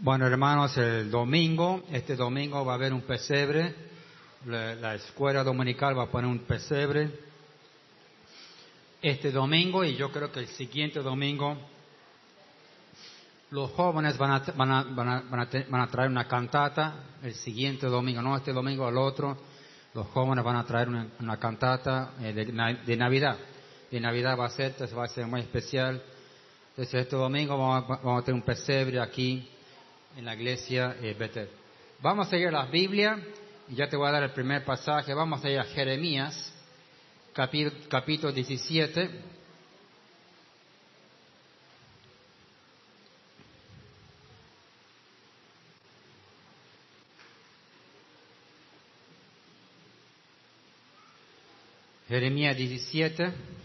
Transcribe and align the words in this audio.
Bueno, 0.00 0.28
hermanos, 0.28 0.76
el 0.78 1.10
domingo, 1.10 1.82
este 1.90 2.14
domingo 2.14 2.64
va 2.64 2.70
a 2.70 2.74
haber 2.76 2.92
un 2.92 3.00
pesebre. 3.00 3.74
La, 4.46 4.76
la 4.76 4.94
escuela 4.94 5.42
dominical 5.42 5.98
va 5.98 6.04
a 6.04 6.06
poner 6.06 6.30
un 6.30 6.38
pesebre. 6.38 7.10
Este 9.02 9.32
domingo, 9.32 9.82
y 9.82 9.96
yo 9.96 10.12
creo 10.12 10.30
que 10.30 10.38
el 10.38 10.46
siguiente 10.46 11.00
domingo, 11.00 11.56
los 13.50 13.72
jóvenes 13.72 14.16
van 14.16 14.30
a, 14.30 14.44
van 14.54 14.70
a, 14.70 14.82
van 14.84 15.08
a, 15.08 15.20
van 15.22 15.40
a 15.40 15.48
van 15.68 15.90
traer 15.90 16.10
una 16.10 16.28
cantata. 16.28 17.02
El 17.20 17.34
siguiente 17.34 17.88
domingo, 17.88 18.22
no 18.22 18.36
este 18.36 18.52
domingo, 18.52 18.86
al 18.86 18.98
otro, 18.98 19.36
los 19.94 20.06
jóvenes 20.06 20.44
van 20.44 20.56
a 20.58 20.64
traer 20.64 20.88
una, 20.88 21.36
cantata 21.40 22.12
eh, 22.20 22.32
de, 22.32 22.44
de 22.86 22.96
Navidad. 22.96 23.36
De 23.90 23.98
Navidad 23.98 24.38
va 24.38 24.46
a 24.46 24.50
ser, 24.50 24.66
entonces 24.66 24.96
va 24.96 25.06
a 25.06 25.08
ser 25.08 25.26
muy 25.26 25.40
especial. 25.40 26.00
Entonces 26.70 27.02
este 27.02 27.16
domingo 27.16 27.58
vamos 27.58 28.22
a 28.22 28.24
tener 28.24 28.40
un 28.40 28.46
pesebre 28.46 29.00
aquí 29.00 29.57
en 30.16 30.24
la 30.24 30.34
iglesia 30.34 30.96
eh, 31.00 31.14
Betel. 31.18 31.48
Vamos 32.00 32.26
a 32.26 32.30
seguir 32.30 32.52
la 32.52 32.66
Biblia 32.66 33.18
y 33.68 33.74
ya 33.74 33.88
te 33.88 33.96
voy 33.96 34.08
a 34.08 34.12
dar 34.12 34.22
el 34.22 34.30
primer 34.30 34.64
pasaje. 34.64 35.12
Vamos 35.14 35.44
a 35.44 35.50
ir 35.50 35.58
a 35.58 35.64
Jeremías, 35.64 36.52
capítulo 37.32 38.32
17. 38.32 39.10
Jeremías 52.08 52.56
17. 52.56 53.57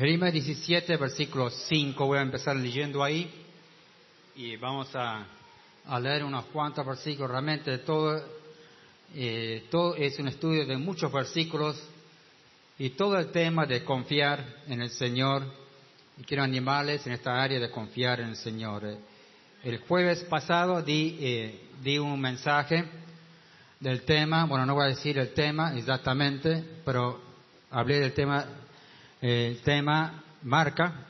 Jeremías 0.00 0.32
17, 0.32 0.96
versículo 0.96 1.50
5, 1.50 2.06
voy 2.06 2.16
a 2.16 2.22
empezar 2.22 2.56
leyendo 2.56 3.04
ahí 3.04 3.30
y 4.34 4.56
vamos 4.56 4.88
a, 4.96 5.26
a 5.86 6.00
leer 6.00 6.24
unos 6.24 6.46
cuantos 6.46 6.86
versículos. 6.86 7.30
Realmente 7.30 7.76
todo, 7.76 8.18
eh, 9.14 9.66
todo 9.70 9.94
es 9.96 10.18
un 10.18 10.28
estudio 10.28 10.64
de 10.64 10.78
muchos 10.78 11.12
versículos 11.12 11.78
y 12.78 12.88
todo 12.88 13.18
el 13.18 13.30
tema 13.30 13.66
de 13.66 13.84
confiar 13.84 14.42
en 14.68 14.80
el 14.80 14.88
Señor. 14.88 15.44
Y 16.16 16.22
quiero 16.22 16.44
animarles 16.44 17.06
en 17.06 17.12
esta 17.12 17.38
área 17.38 17.60
de 17.60 17.70
confiar 17.70 18.20
en 18.20 18.30
el 18.30 18.36
Señor. 18.36 18.96
El 19.62 19.78
jueves 19.80 20.24
pasado 20.24 20.80
di, 20.80 21.18
eh, 21.20 21.60
di 21.82 21.98
un 21.98 22.18
mensaje 22.18 22.86
del 23.78 24.00
tema, 24.06 24.46
bueno, 24.46 24.64
no 24.64 24.76
voy 24.76 24.86
a 24.86 24.88
decir 24.96 25.18
el 25.18 25.34
tema 25.34 25.76
exactamente, 25.76 26.64
pero 26.86 27.20
hablé 27.70 28.00
del 28.00 28.14
tema 28.14 28.59
el 29.20 29.60
tema 29.62 30.22
marca, 30.42 31.06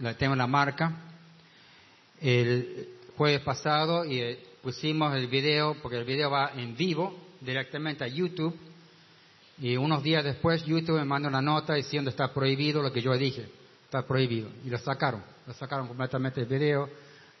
el 0.00 0.16
tema 0.16 0.36
la 0.36 0.46
marca. 0.46 0.92
El 2.20 2.88
jueves 3.16 3.40
pasado 3.40 4.04
y 4.04 4.20
eh, 4.20 4.38
pusimos 4.62 5.14
el 5.16 5.26
video, 5.26 5.74
porque 5.82 5.98
el 5.98 6.04
video 6.04 6.30
va 6.30 6.52
en 6.56 6.76
vivo 6.76 7.16
directamente 7.40 8.04
a 8.04 8.08
YouTube. 8.08 8.56
Y 9.58 9.76
unos 9.76 10.02
días 10.02 10.24
después 10.24 10.64
YouTube 10.64 10.98
me 10.98 11.04
manda 11.04 11.28
una 11.28 11.42
nota 11.42 11.74
diciendo 11.74 12.10
está 12.10 12.32
prohibido 12.32 12.80
lo 12.82 12.92
que 12.92 13.02
yo 13.02 13.12
dije, 13.16 13.48
está 13.84 14.06
prohibido. 14.06 14.48
Y 14.64 14.70
lo 14.70 14.78
sacaron, 14.78 15.22
lo 15.46 15.52
sacaron 15.54 15.88
completamente 15.88 16.40
el 16.40 16.46
video. 16.46 16.88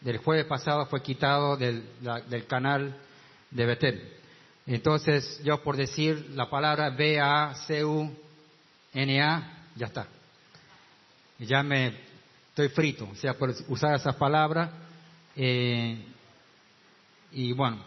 Del 0.00 0.18
jueves 0.18 0.46
pasado 0.46 0.86
fue 0.86 1.00
quitado 1.00 1.56
del, 1.56 1.84
la- 2.02 2.20
del 2.22 2.46
canal 2.46 2.96
de 3.50 3.66
Betel. 3.66 4.12
Entonces 4.66 5.40
yo 5.44 5.62
por 5.62 5.76
decir 5.76 6.30
la 6.34 6.50
palabra 6.50 6.90
B-A-C-U-N-A, 6.90 8.22
ya 9.76 9.86
está. 9.86 10.06
Ya 11.38 11.62
me 11.62 11.94
estoy 12.48 12.68
frito, 12.68 13.08
o 13.10 13.14
sea, 13.16 13.34
por 13.34 13.54
usar 13.68 13.94
esas 13.94 14.16
palabras. 14.16 14.70
eh, 15.36 16.06
y 17.32 17.52
bueno, 17.52 17.82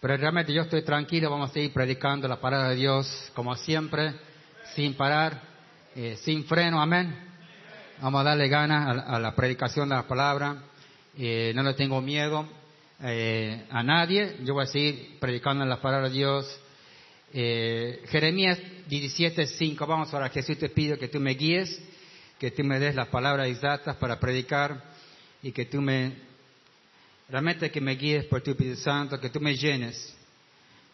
pero 0.00 0.16
realmente 0.16 0.52
yo 0.52 0.62
estoy 0.62 0.82
tranquilo, 0.82 1.30
vamos 1.30 1.50
a 1.50 1.52
seguir 1.52 1.72
predicando 1.72 2.28
la 2.28 2.40
palabra 2.40 2.68
de 2.68 2.76
Dios 2.76 3.32
como 3.34 3.56
siempre, 3.56 4.14
sin 4.74 4.94
parar, 4.94 5.42
eh, 5.96 6.16
sin 6.22 6.44
freno, 6.44 6.80
amén. 6.80 7.12
Vamos 8.00 8.20
a 8.20 8.24
darle 8.24 8.48
ganas 8.48 9.04
a 9.04 9.18
la 9.18 9.34
predicación 9.34 9.88
de 9.88 9.96
la 9.96 10.06
palabra, 10.06 10.62
eh, 11.18 11.52
no 11.54 11.62
le 11.62 11.74
tengo 11.74 12.00
miedo 12.00 12.46
eh, 13.02 13.64
a 13.70 13.82
nadie, 13.82 14.36
yo 14.44 14.54
voy 14.54 14.64
a 14.64 14.66
seguir 14.66 15.18
predicando 15.18 15.64
la 15.64 15.80
palabra 15.80 16.08
de 16.08 16.14
Dios. 16.14 16.60
Eh, 17.32 18.02
Jeremías 18.08 18.58
17:5, 18.88 19.86
vamos 19.86 20.12
ahora, 20.14 20.28
Jesús 20.28 20.58
te 20.58 20.68
pido 20.68 20.98
que 20.98 21.08
tú 21.08 21.20
me 21.20 21.32
guíes, 21.34 21.80
que 22.38 22.50
tú 22.50 22.62
me 22.62 22.78
des 22.78 22.94
las 22.94 23.08
palabras 23.08 23.48
exactas 23.48 23.96
para 23.96 24.20
predicar 24.20 24.82
y 25.42 25.52
que 25.52 25.66
tú 25.66 25.80
me, 25.80 26.14
realmente 27.28 27.70
que 27.70 27.80
me 27.80 27.96
guíes 27.96 28.26
por 28.26 28.42
tu 28.42 28.52
Espíritu 28.52 28.80
Santo, 28.80 29.18
que 29.18 29.30
tú 29.30 29.40
me 29.40 29.56
llenes 29.56 30.14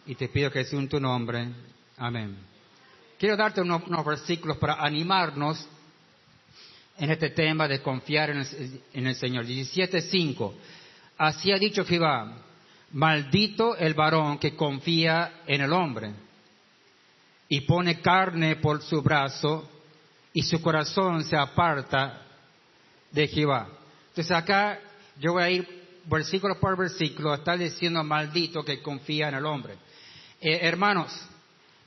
y 0.06 0.14
te 0.14 0.28
pido 0.28 0.50
que 0.50 0.64
sea 0.64 0.78
en 0.78 0.88
tu 0.88 0.98
nombre. 0.98 1.48
Amén. 1.98 2.36
Quiero 3.18 3.36
darte 3.36 3.60
unos, 3.60 3.82
unos 3.86 4.04
versículos 4.04 4.56
para 4.56 4.74
animarnos 4.74 5.68
en 6.98 7.10
este 7.10 7.30
tema 7.30 7.68
de 7.68 7.80
confiar 7.82 8.30
en 8.30 8.38
el, 8.38 8.80
en 8.94 9.06
el 9.06 9.14
Señor. 9.14 9.44
17.5. 9.46 10.52
Así 11.18 11.52
ha 11.52 11.58
dicho 11.58 11.84
Jehová, 11.84 12.38
maldito 12.92 13.76
el 13.76 13.94
varón 13.94 14.38
que 14.38 14.56
confía 14.56 15.42
en 15.46 15.60
el 15.60 15.72
hombre 15.72 16.12
y 17.52 17.60
pone 17.60 18.00
carne 18.00 18.56
por 18.56 18.80
su 18.80 19.02
brazo 19.02 19.68
y 20.32 20.40
su 20.42 20.62
corazón 20.62 21.22
se 21.22 21.36
aparta 21.36 22.22
de 23.10 23.28
Jehová. 23.28 23.68
Entonces 24.08 24.32
acá 24.32 24.80
yo 25.20 25.34
voy 25.34 25.42
a 25.42 25.50
ir 25.50 25.68
versículo 26.06 26.58
por 26.58 26.78
versículo, 26.78 27.34
está 27.34 27.54
diciendo 27.54 28.02
maldito 28.02 28.64
que 28.64 28.80
confía 28.80 29.28
en 29.28 29.34
el 29.34 29.44
hombre. 29.44 29.74
Eh, 30.40 30.60
hermanos, 30.62 31.12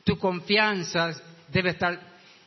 tu 0.04 0.20
confianza 0.20 1.20
debe 1.48 1.72
estar 1.72 2.00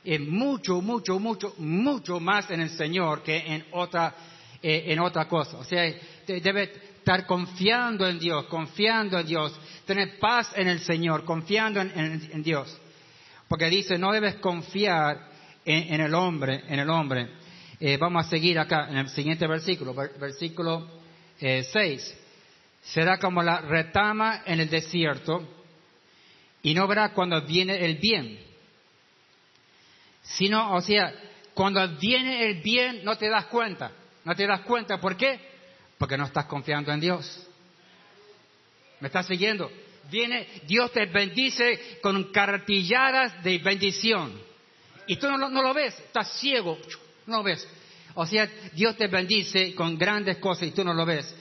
en 0.04 0.30
mucho, 0.30 0.80
mucho, 0.80 1.18
mucho, 1.18 1.54
mucho 1.58 2.20
más 2.20 2.48
en 2.52 2.60
el 2.60 2.70
Señor 2.70 3.24
que 3.24 3.36
en 3.36 3.64
otra, 3.72 4.14
eh, 4.62 4.84
en 4.86 5.00
otra 5.00 5.26
cosa. 5.26 5.56
O 5.56 5.64
sea, 5.64 5.92
debe 6.24 6.72
estar 6.98 7.26
confiando 7.26 8.06
en 8.06 8.20
Dios, 8.20 8.44
confiando 8.44 9.18
en 9.18 9.26
Dios, 9.26 9.60
tener 9.86 10.20
paz 10.20 10.52
en 10.54 10.68
el 10.68 10.78
Señor, 10.78 11.24
confiando 11.24 11.80
en 11.80 12.44
Dios. 12.44 12.80
Porque 13.48 13.70
dice, 13.70 13.98
no 13.98 14.12
debes 14.12 14.36
confiar 14.36 15.28
en, 15.64 16.00
el 16.00 16.14
hombre, 16.14 16.64
en 16.68 16.78
el 16.78 16.90
hombre. 16.90 17.28
Eh, 17.80 17.96
vamos 17.96 18.26
a 18.26 18.28
seguir 18.28 18.58
acá 18.58 18.88
en 18.90 18.98
el 18.98 19.08
siguiente 19.08 19.46
versículo, 19.46 19.94
ver- 19.94 20.12
versículo 20.18 20.88
6. 21.38 22.18
Será 22.82 23.18
como 23.18 23.42
la 23.42 23.60
retama 23.60 24.42
en 24.46 24.60
el 24.60 24.68
desierto 24.70 25.46
y 26.62 26.74
no 26.74 26.86
verá 26.86 27.12
cuando 27.12 27.40
viene 27.42 27.84
el 27.84 27.96
bien. 27.96 28.38
Sino, 30.22 30.74
o 30.74 30.80
sea, 30.80 31.12
cuando 31.54 31.86
viene 31.96 32.46
el 32.46 32.60
bien 32.62 33.04
no 33.04 33.16
te 33.16 33.28
das 33.28 33.46
cuenta. 33.46 33.92
No 34.24 34.34
te 34.34 34.46
das 34.46 34.60
cuenta. 34.62 35.00
¿Por 35.00 35.16
qué? 35.16 35.40
Porque 35.96 36.16
no 36.16 36.24
estás 36.26 36.44
confiando 36.46 36.92
en 36.92 37.00
Dios. 37.00 37.46
¿Me 39.00 39.06
estás 39.08 39.26
siguiendo? 39.26 39.70
Viene, 40.10 40.46
Dios 40.66 40.92
te 40.92 41.06
bendice 41.06 41.98
con 42.00 42.32
cartilladas 42.32 43.42
de 43.42 43.58
bendición. 43.58 44.32
Y 45.06 45.16
tú 45.16 45.26
no 45.28 45.48
lo, 45.48 45.74
ves, 45.74 45.98
estás 45.98 46.38
ciego, 46.38 46.78
no 47.26 47.38
lo 47.38 47.42
ves. 47.42 47.66
O 48.14 48.26
sea, 48.26 48.48
Dios 48.74 48.96
te 48.96 49.06
bendice 49.06 49.74
con 49.74 49.96
grandes 49.96 50.38
cosas 50.38 50.68
y 50.68 50.70
tú 50.70 50.84
no 50.84 50.92
lo 50.92 51.06
ves. 51.06 51.34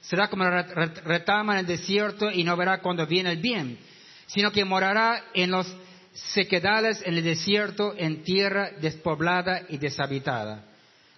Será 0.00 0.28
como 0.28 0.44
retama 0.44 1.54
en 1.54 1.58
el 1.60 1.66
desierto 1.66 2.30
y 2.30 2.42
no 2.42 2.56
verá 2.56 2.80
cuando 2.80 3.06
viene 3.06 3.32
el 3.32 3.38
bien, 3.38 3.78
sino 4.26 4.50
que 4.50 4.64
morará 4.64 5.26
en 5.34 5.50
los 5.50 5.72
sequedales 6.12 7.02
en 7.04 7.16
el 7.16 7.24
desierto, 7.24 7.94
en 7.96 8.22
tierra 8.22 8.70
despoblada 8.80 9.62
y 9.68 9.78
deshabitada. 9.78 10.64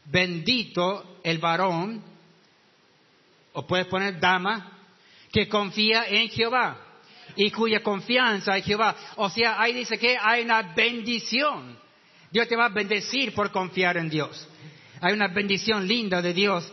Bendito 0.04 1.18
el 1.22 1.38
varón, 1.38 2.02
o 3.52 3.66
puedes 3.66 3.86
poner 3.86 4.20
dama, 4.20 4.73
que 5.34 5.48
confía 5.48 6.04
en 6.06 6.28
Jehová 6.28 6.76
y 7.34 7.50
cuya 7.50 7.82
confianza 7.82 8.56
en 8.56 8.62
Jehová. 8.62 8.94
O 9.16 9.28
sea, 9.28 9.60
ahí 9.60 9.72
dice 9.72 9.98
que 9.98 10.16
hay 10.16 10.44
una 10.44 10.62
bendición. 10.62 11.76
Dios 12.30 12.46
te 12.46 12.54
va 12.54 12.66
a 12.66 12.68
bendecir 12.68 13.34
por 13.34 13.50
confiar 13.50 13.96
en 13.96 14.08
Dios. 14.08 14.48
Hay 15.00 15.12
una 15.12 15.26
bendición 15.26 15.88
linda 15.88 16.22
de 16.22 16.32
Dios 16.32 16.72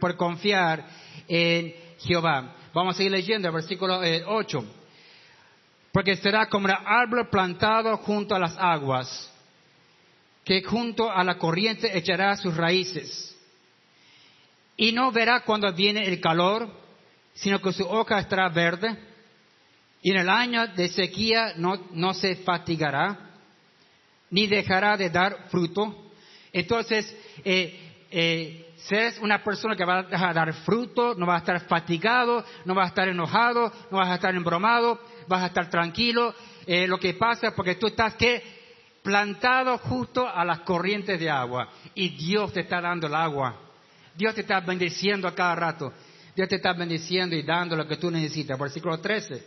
por 0.00 0.16
confiar 0.16 0.84
en 1.28 1.72
Jehová. 2.00 2.56
Vamos 2.74 2.94
a 2.94 2.96
seguir 2.96 3.12
leyendo 3.12 3.52
versículo 3.52 4.02
eh, 4.02 4.24
8. 4.26 4.64
Porque 5.92 6.16
será 6.16 6.48
como 6.48 6.66
el 6.66 6.74
árbol 6.84 7.28
plantado 7.30 7.96
junto 7.98 8.34
a 8.34 8.40
las 8.40 8.56
aguas, 8.58 9.32
que 10.44 10.64
junto 10.64 11.08
a 11.08 11.22
la 11.22 11.38
corriente 11.38 11.96
echará 11.96 12.36
sus 12.36 12.56
raíces 12.56 13.36
y 14.76 14.90
no 14.90 15.12
verá 15.12 15.44
cuando 15.44 15.72
viene 15.72 16.08
el 16.08 16.20
calor, 16.20 16.80
sino 17.34 17.60
que 17.60 17.72
su 17.72 17.84
hoja 17.84 18.18
estará 18.18 18.48
verde, 18.48 18.96
y 20.02 20.12
en 20.12 20.18
el 20.18 20.28
año 20.28 20.66
de 20.68 20.88
sequía 20.88 21.54
no, 21.56 21.88
no 21.92 22.14
se 22.14 22.36
fatigará, 22.36 23.30
ni 24.30 24.46
dejará 24.46 24.96
de 24.96 25.10
dar 25.10 25.48
fruto. 25.50 26.10
Entonces, 26.52 27.14
eh, 27.44 28.06
eh, 28.10 28.66
una 29.20 29.42
persona 29.44 29.76
que 29.76 29.84
va 29.84 30.06
a 30.10 30.32
dar 30.32 30.52
fruto, 30.64 31.14
no 31.14 31.26
va 31.26 31.36
a 31.36 31.38
estar 31.38 31.60
fatigado, 31.66 32.44
no 32.64 32.74
va 32.74 32.84
a 32.84 32.88
estar 32.88 33.08
enojado, 33.08 33.72
no 33.90 33.98
vas 33.98 34.08
a 34.08 34.14
estar 34.14 34.34
embromado, 34.34 35.00
vas 35.28 35.42
a 35.42 35.46
estar 35.46 35.68
tranquilo. 35.68 36.34
Eh, 36.66 36.86
lo 36.86 36.98
que 36.98 37.14
pasa 37.14 37.48
es 37.48 37.52
porque 37.52 37.74
tú 37.74 37.88
estás 37.88 38.14
que 38.14 38.42
plantado 39.02 39.78
justo 39.78 40.28
a 40.28 40.44
las 40.44 40.60
corrientes 40.60 41.18
de 41.20 41.30
agua 41.30 41.68
y 41.94 42.10
Dios 42.10 42.52
te 42.52 42.60
está 42.60 42.80
dando 42.80 43.06
el 43.06 43.14
agua. 43.14 43.56
Dios 44.14 44.34
te 44.34 44.40
está 44.42 44.60
bendiciendo 44.60 45.28
a 45.28 45.34
cada 45.34 45.54
rato. 45.54 45.92
Dios 46.34 46.48
te 46.48 46.56
está 46.56 46.72
bendiciendo 46.72 47.34
y 47.36 47.42
dando 47.42 47.76
lo 47.76 47.86
que 47.86 47.96
tú 47.96 48.10
necesitas. 48.10 48.58
Versículo 48.58 48.98
13. 48.98 49.42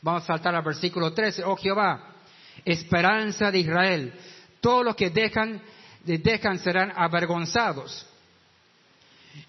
Vamos 0.00 0.24
a 0.24 0.26
saltar 0.26 0.54
al 0.54 0.64
versículo 0.64 1.12
13. 1.12 1.44
Oh 1.44 1.56
Jehová, 1.56 2.14
esperanza 2.64 3.50
de 3.50 3.58
Israel. 3.58 4.12
Todos 4.60 4.84
los 4.84 4.96
que 4.96 5.10
dejan, 5.10 5.60
dejan 6.04 6.58
serán 6.58 6.92
avergonzados. 6.96 8.06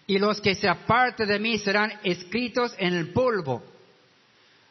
Y 0.08 0.18
los 0.18 0.40
que 0.40 0.56
se 0.56 0.68
aparten 0.68 1.28
de 1.28 1.40
mí 1.40 1.58
serán 1.58 2.00
escritos 2.04 2.74
en 2.78 2.94
el 2.94 3.12
polvo. 3.12 3.64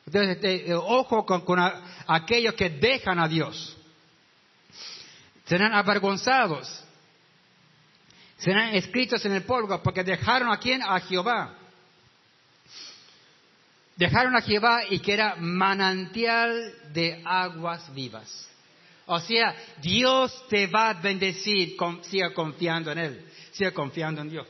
Entonces, 0.07 0.37
este, 0.37 0.75
ojo 0.75 1.25
con, 1.25 1.43
con 1.43 1.59
aquellos 2.07 2.55
que 2.55 2.71
dejan 2.71 3.19
a 3.19 3.29
Dios 3.29 3.79
serán 5.53 5.75
avergonzados, 5.75 6.83
serán 8.39 8.75
escritos 8.75 9.25
en 9.25 9.33
el 9.33 9.43
polvo, 9.43 9.83
porque 9.83 10.03
dejaron 10.03 10.51
a 10.51 10.59
quién? 10.59 10.83
A 10.83 10.99
Jehová. 11.01 11.59
Dejaron 13.97 14.35
a 14.37 14.41
Jehová 14.41 14.83
y 14.89 15.01
que 15.01 15.13
era 15.13 15.37
manantial 15.37 16.73
de 16.93 17.23
aguas 17.25 17.93
vivas. 17.95 18.49
O 19.07 19.19
sea, 19.21 19.55
Dios 19.81 20.47
te 20.49 20.67
va 20.67 20.91
a 20.91 20.95
bendecir, 20.95 21.77
siga 22.03 22.33
confiando 22.33 22.93
en 22.93 22.99
Él, 22.99 23.25
siga 23.53 23.73
confiando 23.73 24.23
en 24.23 24.31
Dios. 24.31 24.47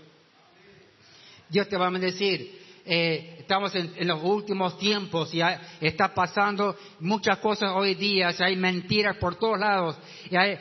Dios 1.49 1.69
te 1.69 1.77
va 1.77 1.89
a 1.89 1.91
bendecir. 1.91 2.63
Eh, 2.85 3.37
estamos 3.39 3.73
en, 3.77 4.09
los 4.09 4.21
últimos 4.25 4.77
tiempos 4.77 5.33
y 5.33 5.41
está 5.81 6.13
pasando 6.13 6.77
muchas 6.99 7.39
cosas 7.39 7.71
hoy 7.75 7.95
día, 7.95 8.35
hay 8.41 8.57
mentiras 8.57 9.17
por 9.19 9.37
todos 9.37 9.57
lados, 9.57 9.97
hay, 10.33 10.59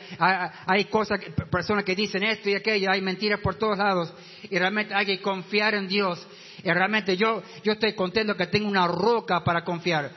hay, 0.66 0.84
cosas, 0.84 1.18
personas 1.50 1.84
que 1.84 1.96
dicen 1.96 2.22
esto 2.22 2.48
y 2.48 2.54
aquello, 2.54 2.92
hay 2.92 3.00
mentiras 3.00 3.40
por 3.40 3.56
todos 3.56 3.76
lados, 3.76 4.12
y 4.44 4.56
realmente 4.56 4.94
hay 4.94 5.06
que 5.06 5.20
confiar 5.20 5.74
en 5.74 5.88
Dios. 5.88 6.24
Y 6.64 6.70
realmente 6.70 7.16
yo, 7.16 7.42
yo 7.64 7.72
estoy 7.72 7.92
contento 7.94 8.36
que 8.36 8.46
tengo 8.46 8.68
una 8.68 8.86
roca 8.86 9.42
para 9.42 9.64
confiar. 9.64 10.10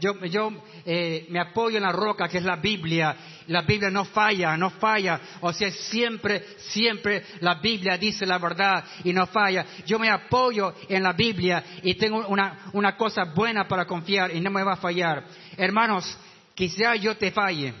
yo, 0.00 0.24
yo 0.24 0.52
eh, 0.86 1.26
me 1.28 1.38
apoyo 1.38 1.76
en 1.76 1.82
la 1.82 1.92
roca 1.92 2.28
que 2.28 2.38
es 2.38 2.44
la 2.44 2.56
Biblia. 2.56 3.14
La 3.48 3.62
Biblia 3.62 3.90
no 3.90 4.06
falla, 4.06 4.56
no 4.56 4.70
falla. 4.70 5.20
O 5.40 5.52
sea, 5.52 5.70
siempre, 5.70 6.44
siempre 6.56 7.24
la 7.40 7.56
Biblia 7.56 7.98
dice 7.98 8.24
la 8.24 8.38
verdad 8.38 8.84
y 9.04 9.12
no 9.12 9.26
falla. 9.26 9.66
Yo 9.84 9.98
me 9.98 10.08
apoyo 10.08 10.74
en 10.88 11.02
la 11.02 11.12
Biblia 11.12 11.62
y 11.82 11.94
tengo 11.94 12.26
una, 12.26 12.70
una 12.72 12.96
cosa 12.96 13.24
buena 13.24 13.68
para 13.68 13.84
confiar 13.84 14.34
y 14.34 14.40
no 14.40 14.50
me 14.50 14.62
va 14.62 14.74
a 14.74 14.76
fallar. 14.76 15.24
Hermanos, 15.58 16.16
quizás 16.54 17.00
yo 17.00 17.16
te 17.16 17.30
falle. 17.32 17.74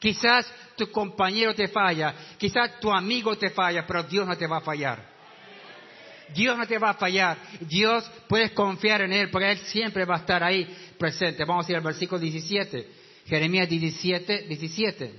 Quizás 0.00 0.52
tu 0.76 0.90
compañero 0.90 1.54
te 1.54 1.68
falla. 1.68 2.14
Quizás 2.36 2.80
tu 2.80 2.90
amigo 2.90 3.36
te 3.36 3.50
falla, 3.50 3.86
pero 3.86 4.02
Dios 4.02 4.26
no 4.26 4.36
te 4.36 4.46
va 4.46 4.56
a 4.56 4.62
fallar. 4.62 5.09
Dios 6.34 6.56
no 6.56 6.66
te 6.66 6.78
va 6.78 6.90
a 6.90 6.94
fallar. 6.94 7.38
Dios 7.60 8.10
puedes 8.28 8.52
confiar 8.52 9.02
en 9.02 9.12
Él 9.12 9.30
porque 9.30 9.52
Él 9.52 9.58
siempre 9.58 10.04
va 10.04 10.16
a 10.16 10.20
estar 10.20 10.42
ahí 10.42 10.66
presente. 10.98 11.44
Vamos 11.44 11.66
a 11.66 11.72
ir 11.72 11.76
al 11.76 11.84
versículo 11.84 12.20
17. 12.20 12.88
Jeremías 13.26 13.68
17, 13.68 14.46
17. 14.48 15.14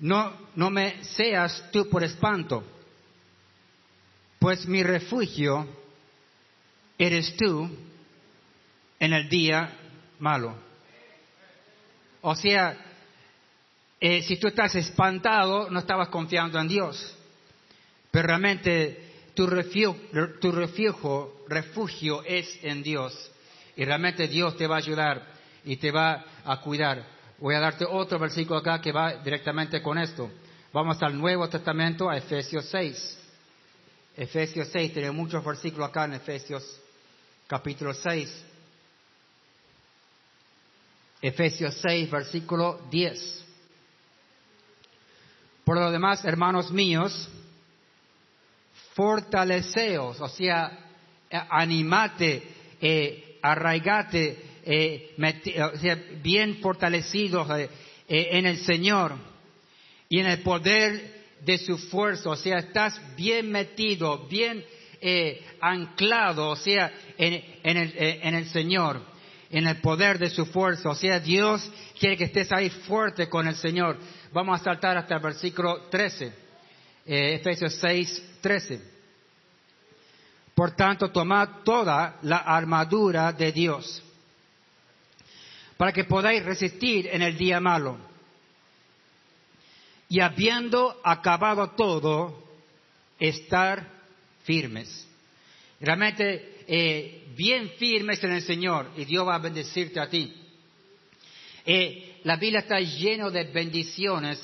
No, 0.00 0.32
no 0.54 0.70
me 0.70 1.02
seas 1.02 1.70
tú 1.72 1.88
por 1.88 2.04
espanto, 2.04 2.62
pues 4.38 4.66
mi 4.66 4.82
refugio 4.84 5.66
eres 6.96 7.36
tú 7.36 7.68
en 9.00 9.12
el 9.12 9.28
día 9.28 9.76
malo. 10.20 10.54
O 12.20 12.34
sea, 12.34 12.76
eh, 14.00 14.22
si 14.22 14.36
tú 14.36 14.48
estás 14.48 14.74
espantado, 14.76 15.70
no 15.70 15.80
estabas 15.80 16.08
confiando 16.08 16.60
en 16.60 16.68
Dios. 16.68 17.16
Pero 18.10 18.28
realmente 18.28 19.07
tu 19.38 19.46
refugio, 19.46 19.94
tu 20.40 20.50
refugio, 21.46 22.24
es 22.24 22.58
en 22.60 22.82
Dios. 22.82 23.30
Y 23.76 23.84
realmente 23.84 24.26
Dios 24.26 24.56
te 24.56 24.66
va 24.66 24.74
a 24.74 24.78
ayudar 24.78 25.28
y 25.62 25.76
te 25.76 25.92
va 25.92 26.24
a 26.44 26.60
cuidar. 26.60 27.06
Voy 27.38 27.54
a 27.54 27.60
darte 27.60 27.84
otro 27.88 28.18
versículo 28.18 28.58
acá 28.58 28.80
que 28.80 28.90
va 28.90 29.22
directamente 29.22 29.80
con 29.80 29.96
esto. 29.96 30.28
Vamos 30.72 31.00
al 31.04 31.16
Nuevo 31.16 31.48
Testamento, 31.48 32.10
a 32.10 32.16
Efesios 32.16 32.64
6. 32.68 33.18
Efesios 34.16 34.70
6, 34.72 34.92
tiene 34.92 35.12
muchos 35.12 35.44
versículos 35.44 35.88
acá 35.88 36.06
en 36.06 36.14
Efesios 36.14 36.64
capítulo 37.46 37.94
6. 37.94 38.44
Efesios 41.22 41.78
6, 41.80 42.10
versículo 42.10 42.80
10. 42.90 43.44
Por 45.64 45.76
lo 45.76 45.92
demás, 45.92 46.24
hermanos 46.24 46.72
míos, 46.72 47.30
fortaleceos, 48.98 50.20
o 50.20 50.28
sea, 50.28 50.76
eh, 51.30 51.38
animate, 51.50 52.42
eh, 52.80 53.38
arraigate, 53.40 54.36
eh, 54.64 55.14
o 55.72 55.78
sea, 55.78 55.96
bien 56.20 56.56
fortalecidos 56.56 57.48
en 58.08 58.46
el 58.46 58.56
Señor 58.58 59.14
y 60.08 60.18
en 60.18 60.26
el 60.26 60.40
poder 60.40 61.14
de 61.42 61.58
su 61.58 61.78
fuerza, 61.78 62.30
o 62.30 62.34
sea, 62.36 62.58
estás 62.58 63.00
bien 63.14 63.52
metido, 63.52 64.26
bien 64.26 64.64
anclado, 65.60 66.48
o 66.50 66.56
sea, 66.56 66.92
en, 67.16 67.34
el, 67.62 67.94
en 67.96 68.34
el 68.34 68.46
Señor, 68.46 69.00
en 69.48 69.68
el 69.68 69.76
poder 69.76 70.18
de 70.18 70.28
su 70.28 70.44
fuerza, 70.44 70.88
o 70.88 70.96
sea, 70.96 71.20
Dios 71.20 71.70
quiere 72.00 72.16
que 72.16 72.24
estés 72.24 72.50
ahí 72.50 72.68
fuerte 72.68 73.28
con 73.28 73.46
el 73.46 73.54
Señor. 73.54 73.96
Vamos 74.32 74.60
a 74.60 74.64
saltar 74.64 74.96
hasta 74.96 75.14
el 75.14 75.22
versículo 75.22 75.82
13. 75.88 76.47
Eh, 77.10 77.36
Efesios 77.36 77.74
6, 77.80 78.22
13. 78.42 78.82
Por 80.54 80.76
tanto, 80.76 81.10
tomad 81.10 81.62
toda 81.64 82.18
la 82.20 82.36
armadura 82.36 83.32
de 83.32 83.50
Dios 83.50 84.02
para 85.78 85.90
que 85.90 86.04
podáis 86.04 86.44
resistir 86.44 87.06
en 87.06 87.22
el 87.22 87.38
día 87.38 87.60
malo. 87.60 87.96
Y 90.10 90.20
habiendo 90.20 91.00
acabado 91.02 91.70
todo, 91.70 92.44
estar 93.18 93.88
firmes. 94.42 95.08
Realmente 95.80 96.64
eh, 96.66 97.26
bien 97.34 97.70
firmes 97.78 98.22
en 98.22 98.32
el 98.32 98.42
Señor 98.42 98.90
y 98.98 99.06
Dios 99.06 99.26
va 99.26 99.36
a 99.36 99.38
bendecirte 99.38 99.98
a 99.98 100.10
ti. 100.10 100.34
Eh, 101.64 102.20
la 102.24 102.36
Biblia 102.36 102.60
está 102.60 102.80
llena 102.80 103.30
de 103.30 103.44
bendiciones 103.44 104.38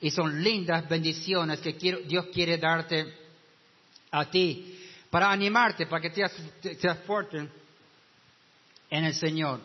y 0.00 0.10
son 0.10 0.42
lindas 0.42 0.88
bendiciones 0.88 1.60
que 1.60 1.72
Dios 1.72 2.26
quiere 2.32 2.58
darte 2.58 3.14
a 4.10 4.30
ti 4.30 4.78
para 5.10 5.30
animarte, 5.30 5.86
para 5.86 6.00
que 6.00 6.10
seas, 6.14 6.98
fuerte 7.06 7.48
en 8.88 9.04
el 9.04 9.14
Señor. 9.14 9.60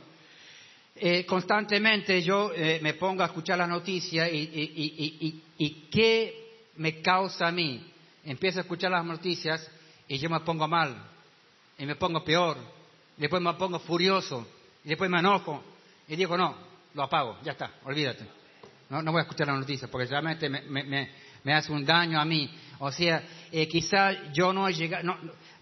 Eh, 0.96 1.26
constantemente 1.26 2.22
yo 2.22 2.52
eh, 2.54 2.80
me 2.82 2.94
pongo 2.94 3.22
a 3.22 3.28
escuchar 3.28 3.58
la 3.58 3.68
noticia 3.68 4.30
y, 4.30 4.38
y, 4.38 5.44
y, 5.58 5.70
qué 5.92 6.64
me 6.78 7.02
causa 7.02 7.48
a 7.48 7.52
mí. 7.52 7.86
Empiezo 8.24 8.60
a 8.60 8.62
escuchar 8.62 8.92
las 8.92 9.06
noticias 9.06 9.70
y 10.08 10.18
yo 10.18 10.30
me 10.30 10.40
pongo 10.40 10.68
mal 10.68 10.96
y 11.78 11.86
me 11.86 11.96
pongo 11.96 12.24
peor. 12.24 12.58
Después 13.18 13.42
me 13.42 13.54
pongo 13.54 13.80
furioso 13.80 14.48
y 14.84 14.90
después 14.90 15.10
me 15.10 15.20
enojo 15.20 15.64
y 16.08 16.16
digo 16.16 16.38
no, 16.38 16.56
lo 16.94 17.04
apago, 17.04 17.38
ya 17.44 17.52
está, 17.52 17.72
olvídate. 17.84 18.45
No, 18.90 19.02
no 19.02 19.12
voy 19.12 19.20
a 19.20 19.24
escuchar 19.24 19.48
las 19.48 19.58
noticias 19.58 19.90
porque 19.90 20.08
realmente 20.08 20.48
me, 20.48 20.62
me, 20.62 21.10
me, 21.44 21.54
hace 21.54 21.72
un 21.72 21.86
daño 21.86 22.20
a 22.20 22.26
mí. 22.26 22.50
O 22.80 22.92
sea, 22.92 23.24
eh, 23.52 23.68
quizás 23.68 24.18
yo 24.34 24.54
no 24.54 24.68
he 24.68 24.74
llegado, 24.74 25.04
no, 25.04 25.18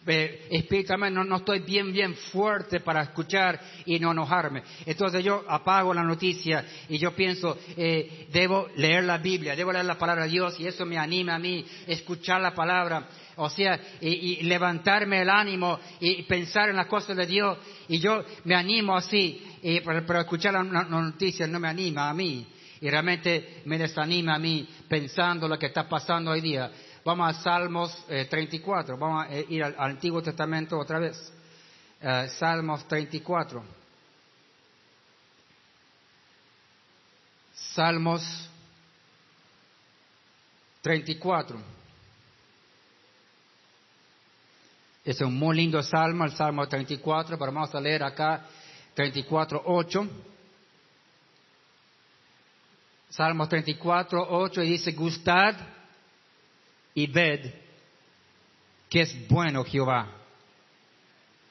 eh, 0.05 0.47
espiritualmente 0.51 1.15
no, 1.15 1.23
no, 1.23 1.37
estoy 1.37 1.59
bien, 1.59 1.93
bien 1.93 2.15
fuerte 2.15 2.81
para 2.81 3.03
escuchar 3.03 3.61
y 3.85 3.97
no 3.99 4.11
enojarme. 4.11 4.63
Entonces 4.85 5.23
yo 5.23 5.45
apago 5.47 5.93
la 5.93 6.03
noticia 6.03 6.65
y 6.89 6.97
yo 6.97 7.15
pienso, 7.15 7.57
eh, 7.77 8.27
debo 8.31 8.67
leer 8.75 9.05
la 9.05 9.19
Biblia, 9.19 9.55
debo 9.55 9.71
leer 9.71 9.85
la 9.85 9.97
palabra 9.97 10.23
de 10.23 10.31
Dios 10.31 10.59
y 10.59 10.67
eso 10.67 10.85
me 10.85 10.97
anima 10.97 11.35
a 11.35 11.39
mí, 11.39 11.65
escuchar 11.87 12.41
la 12.41 12.53
palabra. 12.53 13.07
O 13.35 13.49
sea, 13.49 13.79
y, 14.01 14.43
levantarme 14.43 15.21
el 15.21 15.29
ánimo 15.29 15.79
y 15.99 16.21
pensar 16.23 16.69
en 16.69 16.75
las 16.75 16.87
cosas 16.87 17.15
de 17.15 17.25
Dios. 17.25 17.57
Y 17.87 17.99
yo 17.99 18.23
me 18.43 18.53
animo 18.53 18.95
así, 18.95 19.41
pero, 19.83 20.19
escuchar 20.19 20.53
la, 20.53 20.63
la 20.63 20.83
noticia 20.83 21.47
no 21.47 21.59
me 21.59 21.69
anima 21.69 22.09
a 22.09 22.13
mí 22.13 22.47
y 22.83 22.89
realmente 22.89 23.61
me 23.63 23.77
desanima 23.77 24.35
a 24.35 24.39
mí 24.39 24.67
pensando 24.89 25.47
lo 25.47 25.57
que 25.57 25.67
está 25.67 25.87
pasando 25.87 26.31
hoy 26.31 26.41
día. 26.41 26.69
Vamos 27.05 27.29
a 27.29 27.41
Salmos 27.41 28.05
34. 28.07 28.97
Vamos 28.97 29.25
a 29.25 29.33
ir 29.33 29.63
al, 29.63 29.73
Antiguo 29.77 30.21
Testamento 30.21 30.77
otra 30.77 30.99
vez. 30.99 31.31
Salmos 32.37 32.85
34. 32.85 33.63
Salmos 37.73 38.49
34. 40.81 41.57
Es 45.05 45.21
un 45.21 45.39
muy 45.39 45.55
lindo 45.55 45.81
salmo, 45.81 46.25
el 46.25 46.33
Salmo 46.33 46.67
34, 46.67 47.39
pero 47.39 47.49
vamos 47.53 47.73
a 47.73 47.79
leer 47.79 48.03
acá 48.03 48.45
34, 48.93 49.63
8. 49.67 50.32
Salmo 53.15 53.47
34, 53.47 54.27
8 54.27 54.63
y 54.63 54.69
dice, 54.69 54.91
gustad 54.93 55.55
y 56.95 57.05
ved 57.05 57.53
que 58.89 59.01
es 59.01 59.27
bueno 59.27 59.63
Jehová. 59.63 60.09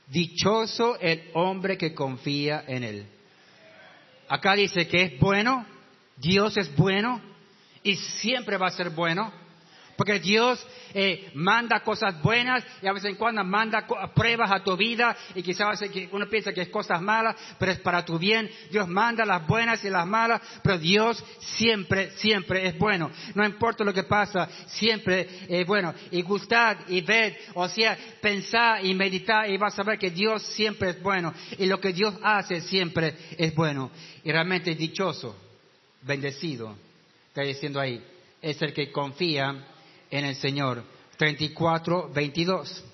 Dichoso 0.08 0.98
el 0.98 1.30
hombre 1.34 1.78
que 1.78 1.94
confía 1.94 2.64
en 2.66 2.82
él. 2.82 3.06
Acá 4.28 4.54
dice 4.54 4.88
que 4.88 5.02
es 5.02 5.20
bueno, 5.20 5.64
Dios 6.16 6.56
es 6.56 6.74
bueno 6.74 7.20
y 7.84 7.94
siempre 7.94 8.56
va 8.56 8.66
a 8.66 8.72
ser 8.72 8.90
bueno. 8.90 9.32
Porque 9.96 10.18
Dios 10.20 10.64
eh, 10.94 11.30
manda 11.34 11.80
cosas 11.80 12.20
buenas 12.22 12.64
y 12.80 12.86
a 12.86 12.92
veces 12.92 13.10
en 13.10 13.16
cuando 13.16 13.44
manda 13.44 13.86
pruebas 14.14 14.50
a 14.50 14.62
tu 14.62 14.76
vida 14.76 15.16
y 15.34 15.42
quizás 15.42 15.80
uno 16.10 16.28
piensa 16.28 16.52
que 16.52 16.62
es 16.62 16.68
cosas 16.68 17.00
malas, 17.00 17.36
pero 17.58 17.72
es 17.72 17.80
para 17.80 18.04
tu 18.04 18.18
bien. 18.18 18.50
Dios 18.70 18.88
manda 18.88 19.24
las 19.24 19.46
buenas 19.46 19.84
y 19.84 19.90
las 19.90 20.06
malas, 20.06 20.40
pero 20.62 20.78
Dios 20.78 21.22
siempre, 21.56 22.10
siempre 22.16 22.66
es 22.66 22.78
bueno. 22.78 23.10
No 23.34 23.44
importa 23.44 23.84
lo 23.84 23.92
que 23.92 24.04
pasa, 24.04 24.48
siempre 24.66 25.28
es 25.48 25.66
bueno. 25.66 25.94
Y 26.10 26.22
gustad 26.22 26.78
y 26.88 27.00
ved, 27.00 27.34
o 27.54 27.68
sea, 27.68 27.96
pensar 28.20 28.84
y 28.84 28.94
meditar 28.94 29.48
y 29.50 29.56
vas 29.56 29.78
a 29.78 29.82
ver 29.82 29.98
que 29.98 30.10
Dios 30.10 30.42
siempre 30.42 30.90
es 30.90 31.02
bueno. 31.02 31.32
Y 31.58 31.66
lo 31.66 31.80
que 31.80 31.92
Dios 31.92 32.14
hace 32.22 32.60
siempre 32.62 33.14
es 33.36 33.54
bueno. 33.54 33.90
Y 34.24 34.32
realmente 34.32 34.74
dichoso, 34.74 35.36
bendecido, 36.02 36.76
está 37.28 37.42
diciendo 37.42 37.80
ahí, 37.80 38.02
es 38.40 38.60
el 38.62 38.72
que 38.72 38.90
confía 38.90 39.68
en 40.12 40.26
el 40.26 40.36
Señor. 40.36 40.84
34, 41.16 42.10
22. 42.12 42.84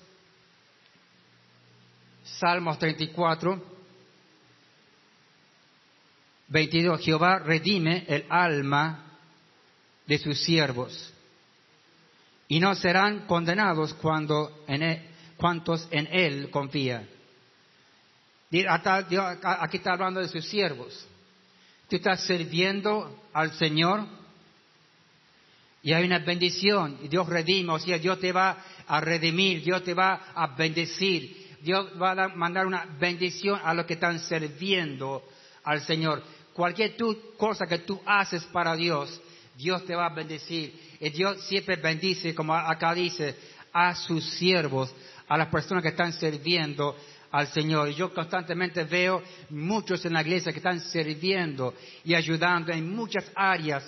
Salmos 2.23 2.79
34, 2.79 3.63
22. 6.47 7.01
Jehová 7.01 7.39
redime 7.39 8.05
el 8.07 8.25
alma 8.29 9.05
de 10.07 10.17
sus 10.17 10.41
siervos 10.43 11.13
y 12.47 12.59
no 12.59 12.73
serán 12.73 13.27
condenados 13.27 13.93
cuando 13.95 14.63
en 14.67 14.81
él, 14.81 15.07
cuantos 15.37 15.87
en 15.91 16.07
él 16.11 16.49
confían. 16.49 17.07
Aquí 18.51 19.77
está 19.77 19.93
hablando 19.93 20.19
de 20.19 20.29
sus 20.29 20.47
siervos. 20.47 21.07
Tú 21.87 21.97
estás 21.97 22.23
sirviendo 22.23 23.23
al 23.33 23.53
Señor 23.53 24.18
y 25.81 25.93
hay 25.93 26.05
una 26.05 26.19
bendición, 26.19 26.97
y 27.03 27.07
Dios 27.07 27.27
redime, 27.27 27.71
o 27.73 27.79
sea, 27.79 27.97
Dios 27.97 28.19
te 28.19 28.31
va 28.31 28.57
a 28.85 28.99
redimir, 28.99 29.63
Dios 29.63 29.83
te 29.83 29.93
va 29.93 30.31
a 30.35 30.47
bendecir, 30.47 31.57
Dios 31.61 31.87
va 32.01 32.11
a 32.11 32.27
mandar 32.29 32.65
una 32.65 32.85
bendición 32.99 33.59
a 33.63 33.73
los 33.73 33.85
que 33.85 33.93
están 33.93 34.19
sirviendo 34.19 35.23
al 35.63 35.81
Señor. 35.81 36.23
Cualquier 36.53 36.95
cosa 37.37 37.65
que 37.65 37.79
tú 37.79 38.01
haces 38.05 38.43
para 38.45 38.75
Dios, 38.75 39.21
Dios 39.55 39.85
te 39.85 39.95
va 39.95 40.07
a 40.07 40.13
bendecir. 40.13 40.73
Y 40.99 41.09
Dios 41.09 41.41
siempre 41.45 41.77
bendice, 41.77 42.35
como 42.35 42.53
acá 42.53 42.93
dice, 42.93 43.35
a 43.71 43.95
sus 43.95 44.23
siervos, 44.31 44.93
a 45.27 45.37
las 45.37 45.47
personas 45.47 45.83
que 45.83 45.89
están 45.89 46.11
sirviendo 46.13 46.95
al 47.31 47.47
Señor. 47.47 47.89
Y 47.89 47.95
yo 47.95 48.13
constantemente 48.13 48.83
veo 48.83 49.21
muchos 49.49 50.03
en 50.05 50.13
la 50.13 50.21
iglesia 50.21 50.51
que 50.51 50.59
están 50.59 50.79
sirviendo 50.81 51.73
y 52.03 52.15
ayudando 52.15 52.71
en 52.71 52.93
muchas 52.93 53.31
áreas 53.35 53.83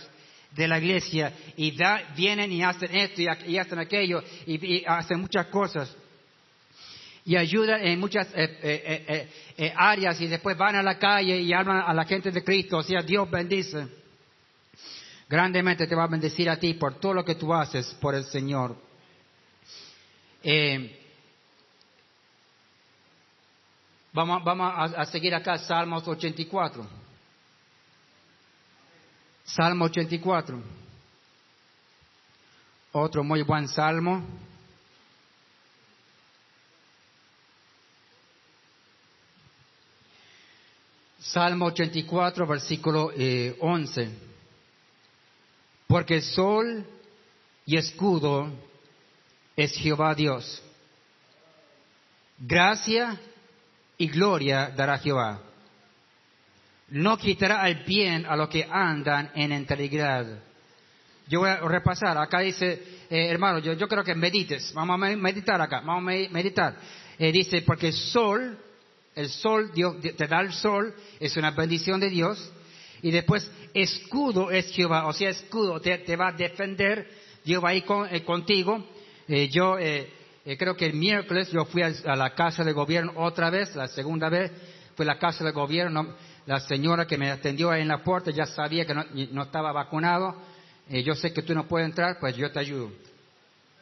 de 0.51 0.67
la 0.67 0.79
iglesia 0.79 1.34
y 1.55 1.75
vienen 2.15 2.51
y 2.51 2.63
hacen 2.63 2.93
esto 2.96 3.22
y, 3.22 3.58
hacen 3.58 3.79
aquello 3.79 4.22
y, 4.46 4.84
hacen 4.86 5.22
muchas 5.22 5.48
cosas 5.48 5.96
y 7.24 7.36
ayudan 7.36 7.86
en 7.86 8.00
muchas 8.00 8.27
eh, 8.34 8.60
eh, 8.63 9.29
eh, 9.58 9.74
áreas 9.75 10.20
y 10.20 10.27
después 10.27 10.58
van 10.58 10.75
a 10.75 10.84
la 10.84 10.98
calle 10.98 11.38
y 11.38 11.53
hablan 11.53 11.84
a 11.86 11.93
la 11.93 12.03
gente 12.05 12.31
de 12.31 12.43
Cristo. 12.43 12.77
O 12.77 12.84
sea, 12.84 13.01
Dios 13.01 13.29
bendice. 13.29 13.88
Grandemente 15.29 15.88
te 15.88 15.96
va 15.96 16.05
a 16.05 16.08
bendecir 16.08 16.50
a 16.50 16.58
ti 16.58 16.74
por 16.74 17.00
todo 17.00 17.13
lo 17.13 17.24
que 17.24 17.36
tú 17.36 17.53
haces 17.53 17.96
por 18.01 18.15
el 18.15 18.25
Señor. 18.25 18.75
vamos 24.12 24.43
vamos 24.43 24.93
a 24.98 25.05
seguir 25.05 25.34
acá, 25.36 25.58
Salmos 25.60 26.05
84. 26.08 27.00
Salmo 29.55 29.86
84. 29.86 30.63
Otro 32.93 33.24
muy 33.24 33.41
buen 33.41 33.67
salmo. 33.67 34.24
Salmo 41.20 41.65
84, 41.65 42.48
versículo 42.48 43.12
11. 43.60 44.01
Eh, 44.01 44.10
Porque 45.86 46.22
sol 46.22 46.86
y 47.65 47.75
escudo 47.75 48.50
es 49.58 49.74
Jehová 49.74 50.15
Dios. 50.15 50.63
Gracia 52.39 53.20
y 53.98 54.08
gloria 54.08 54.70
dará 54.70 54.98
Jehová 54.98 55.50
no 56.91 57.17
quitará 57.17 57.67
el 57.69 57.83
bien 57.83 58.25
a 58.25 58.36
los 58.36 58.50
que 58.50 58.67
andan 58.69 59.31
en 59.33 59.53
integridad. 59.53 60.25
Yo 61.27 61.39
voy 61.39 61.50
a 61.50 61.62
repasar, 61.62 62.17
acá 62.17 62.39
dice, 62.39 62.83
eh, 63.10 63.27
hermano, 63.29 63.60
yo, 63.60 63.88
creo 63.88 64.03
que 64.03 64.13
medites, 64.13 64.74
vamos 64.74 64.95
a 64.95 65.15
meditar 65.15 65.62
acá, 65.62 65.81
vamos 65.86 66.01
a 66.01 66.29
meditar. 66.29 66.75
Eh, 67.17 67.31
dice, 67.31 67.62
porque 67.62 67.88
el 67.88 67.93
sol, 67.93 68.57
el 69.15 69.29
sol, 69.29 69.71
Dios 69.74 69.95
te 70.01 70.27
da 70.27 70.41
el 70.41 70.51
sol, 70.51 70.93
es 71.19 71.38
una 71.38 71.51
bendición 71.51 72.01
de 72.01 72.10
Dios, 72.10 72.51
y 73.01 73.12
después 73.12 73.50
escudo 73.74 74.51
es 74.51 74.69
Jehová, 74.74 75.07
o 75.07 75.13
sea, 75.13 75.29
escudo 75.29 75.79
te, 75.79 76.15
va 76.17 76.29
a 76.29 76.33
defender, 76.33 77.10
Dios 77.45 77.63
va 77.63 77.69
a 77.69 77.75
ir 77.75 77.86
eh, 78.12 78.24
contigo. 78.25 78.86
yo 79.50 79.77
creo 80.57 80.75
que 80.75 80.88
el 80.88 80.93
miércoles 80.93 81.50
yo 81.51 81.63
fui 81.63 81.83
a, 81.83 82.15
la 82.17 82.36
casa 82.36 82.65
de 82.65 82.74
gobierno 82.74 83.13
otra 83.15 83.50
vez, 83.50 83.74
la 83.77 83.88
segunda 83.88 84.27
vez, 84.27 84.51
fue 84.98 85.05
la 85.05 85.17
casa 85.17 85.45
de 85.45 85.51
gobierno 85.51 86.13
la 86.51 86.60
señora 86.60 87.08
que 87.08 87.17
me 87.17 87.31
atendió 87.31 87.74
en 87.74 87.88
la 87.88 88.03
puerta 88.03 88.29
ya 88.29 88.46
sabía 88.46 88.86
que 88.86 88.93
no, 88.93 89.41
estaba 89.41 89.72
vacunado. 89.72 90.36
Eh, 90.89 91.01
yo 91.01 91.15
sé 91.15 91.31
que 91.31 91.43
tú 91.43 91.55
no 91.55 91.65
puedes 91.65 91.88
entrar, 91.88 92.17
pues 92.20 92.36
yo 92.36 92.51
te 92.51 92.60
ayudo. 92.60 92.91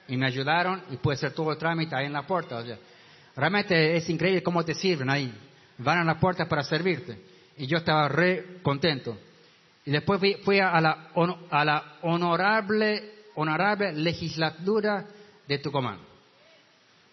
Y 0.07 0.15
me 0.15 0.27
ayudaron 0.27 0.83
y 0.91 0.97
puede 0.97 1.17
ser 1.17 1.31
todo 1.31 1.51
el 1.51 1.57
trámite 1.57 1.95
ahí 1.95 2.05
en 2.05 2.13
la 2.13 2.27
puerta. 2.27 2.63
realmente 3.35 3.97
es 3.97 4.07
increíble 4.07 4.43
cómo 4.43 4.63
te 4.63 4.75
sirven 4.75 5.09
ahí. 5.09 5.33
Van 5.79 5.97
a 5.97 6.03
la 6.03 6.19
puerta 6.19 6.47
para 6.47 6.61
servirte. 6.61 7.19
Y 7.57 7.65
yo 7.65 7.79
estaba 7.79 8.07
re 8.07 8.61
contento. 8.61 9.17
Y 9.83 9.89
después 9.89 10.19
fui, 10.43 10.59
a, 10.59 10.79
la, 10.79 11.07
a 11.49 11.65
la 11.65 11.97
honorable, 12.03 13.13
honorable 13.33 13.93
legislatura 13.93 15.07
de 15.47 15.57
Tucumán. 15.57 15.97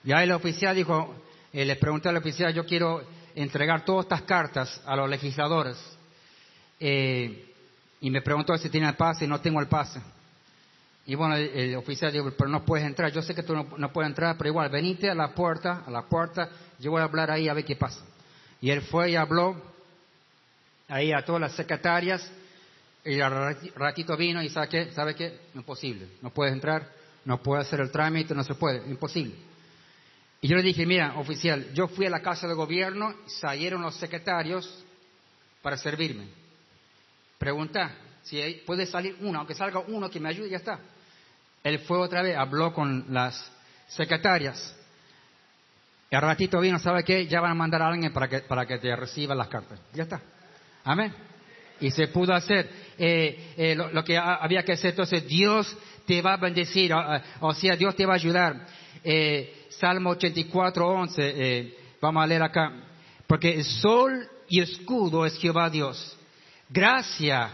Y 0.05 0.13
ahí 0.13 0.25
el 0.25 0.33
oficial 0.33 0.77
dijo, 0.77 1.15
eh, 1.51 1.65
le 1.65 1.77
pregunté 1.77 2.11
al 2.11 2.19
oficial, 2.19 2.53
yo 2.53 2.67
quiero 2.67 3.17
entregar 3.37 3.85
todas 3.85 4.07
estas 4.07 4.23
cartas 4.23 4.81
a 4.87 4.97
los 4.97 5.09
legisladores 5.09 5.77
eh, 6.81 7.53
y 8.01 8.11
me 8.11 8.23
preguntó 8.23 8.57
si 8.57 8.71
tiene 8.71 8.89
el 8.89 8.97
pase 8.97 9.27
y 9.27 9.29
no 9.29 9.41
tengo 9.41 9.61
el 9.61 9.69
pase. 9.69 10.01
Y 11.05 11.15
bueno, 11.15 11.37
el, 11.37 11.77
oficial 11.77 12.13
dijo, 12.13 12.33
pero 12.37 12.51
no 12.51 12.65
puedes 12.65 12.85
entrar, 12.85 13.13
yo 13.13 13.23
sé 13.23 13.35
que 13.35 13.43
tú 13.43 13.55
no, 13.55 13.93
puedes 13.93 14.09
entrar, 14.09 14.37
pero 14.37 14.51
igual, 14.51 14.71
venite 14.71 15.09
a 15.09 15.15
la 15.15 15.29
puerta, 15.29 15.85
a 15.87 15.91
la 15.91 16.03
puerta, 16.03 16.49
yo 16.81 16.91
voy 16.91 17.01
a 17.01 17.05
hablar 17.05 17.31
ahí 17.31 17.49
a 17.49 17.55
ver 17.55 17.65
qué 17.65 17.77
pasa. 17.77 18.01
Y 18.61 18.71
él 18.71 18.83
fue 18.83 19.11
y 19.11 19.17
habló 19.17 19.55
ahí 20.89 21.13
a 21.13 21.25
todas 21.25 21.41
las 21.41 21.53
secretarias, 21.53 22.29
y 23.05 23.21
al 23.21 23.57
ratito 23.77 24.17
vino 24.17 24.43
y 24.43 24.49
sabe 24.49 24.69
qué, 24.69 24.93
¿sabe 24.93 25.15
qué? 25.15 25.39
Imposible, 25.55 26.09
no 26.23 26.31
puedes 26.31 26.53
entrar, 26.53 26.91
no 27.25 27.41
puedes 27.41 27.69
hacer 27.69 27.81
el 27.81 27.93
trámite, 27.93 28.35
no 28.35 28.43
se 28.43 28.55
puede, 28.55 28.79
imposible. 28.91 29.37
Y 30.41 30.49
yo 30.49 30.57
le 30.57 30.63
dije, 30.63 30.85
mira, 30.87 31.15
oficial, 31.17 31.73
yo 31.73 31.89
fui 31.89 32.07
a 32.07 32.11
la 32.11 32.21
casa 32.21 32.47
de 32.47 32.55
gobierno, 32.55 33.15
salieron 33.27 33.83
los 33.83 33.97
secretarios 33.97 34.85
para 35.63 35.77
servirme. 35.77 36.29
Pregunta, 37.39 37.93
si 38.23 38.63
puede 38.67 38.87
salir 38.87 39.17
uno, 39.21 39.39
aunque 39.39 39.55
salga 39.55 39.81
uno 39.81 40.11
que 40.11 40.21
me 40.21 40.29
ayude, 40.29 40.51
ya 40.51 40.59
está. 40.59 40.79
Él 41.63 41.81
fue 41.81 41.99
otra 41.99 42.23
vez, 42.23 42.37
habló 42.37 42.73
con 42.73 43.07
las 43.11 43.51
secretarias. 43.89 44.75
Y 46.11 46.15
al 46.15 46.23
ratito 46.23 46.61
vino, 46.61 46.79
¿sabe 46.79 47.03
qué? 47.03 47.27
Ya 47.27 47.41
van 47.41 47.53
a 47.53 47.55
mandar 47.55 47.83
a 47.83 47.89
alguien 47.89 48.13
para 48.13 48.29
que, 48.29 48.41
para 48.41 48.67
que 48.67 48.79
te 48.79 48.95
reciba 48.95 49.35
las 49.35 49.49
cartas. 49.49 49.81
Ya 49.93 50.05
está. 50.05 50.21
Amén. 50.85 51.13
Y 51.81 51.91
se 51.91 52.09
pudo 52.09 52.33
hacer 52.33 52.71
eh, 52.97 53.55
eh, 53.57 53.75
lo, 53.75 54.05
que 54.05 54.17
había 54.17 54.63
que 54.63 54.73
hacer. 54.73 54.91
Entonces 54.91 55.27
Dios 55.27 55.77
te 56.07 56.23
va 56.23 56.35
a 56.35 56.37
bendecir, 56.37 56.93
o, 57.41 57.55
sea, 57.55 57.77
Dios 57.77 57.97
te 57.97 58.07
va 58.07 58.13
a 58.13 58.17
ayudar. 58.17 58.67
Eh, 59.03 59.56
Salmo 59.71 60.11
84, 60.11 60.87
11, 60.87 61.35
eh, 61.37 61.79
vamos 62.01 62.23
a 62.23 62.27
leer 62.27 62.43
acá. 62.43 62.73
Porque 63.27 63.55
el 63.55 63.65
sol 63.65 64.29
y 64.49 64.61
escudo 64.61 65.27
es 65.27 65.37
Jehová 65.39 65.69
Dios. 65.71 66.17
Gracia, 66.69 67.51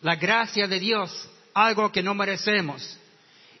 la 0.00 0.16
gracia 0.16 0.66
de 0.66 0.78
Dios, 0.78 1.28
algo 1.54 1.90
que 1.90 2.02
no 2.02 2.14
merecemos. 2.14 2.98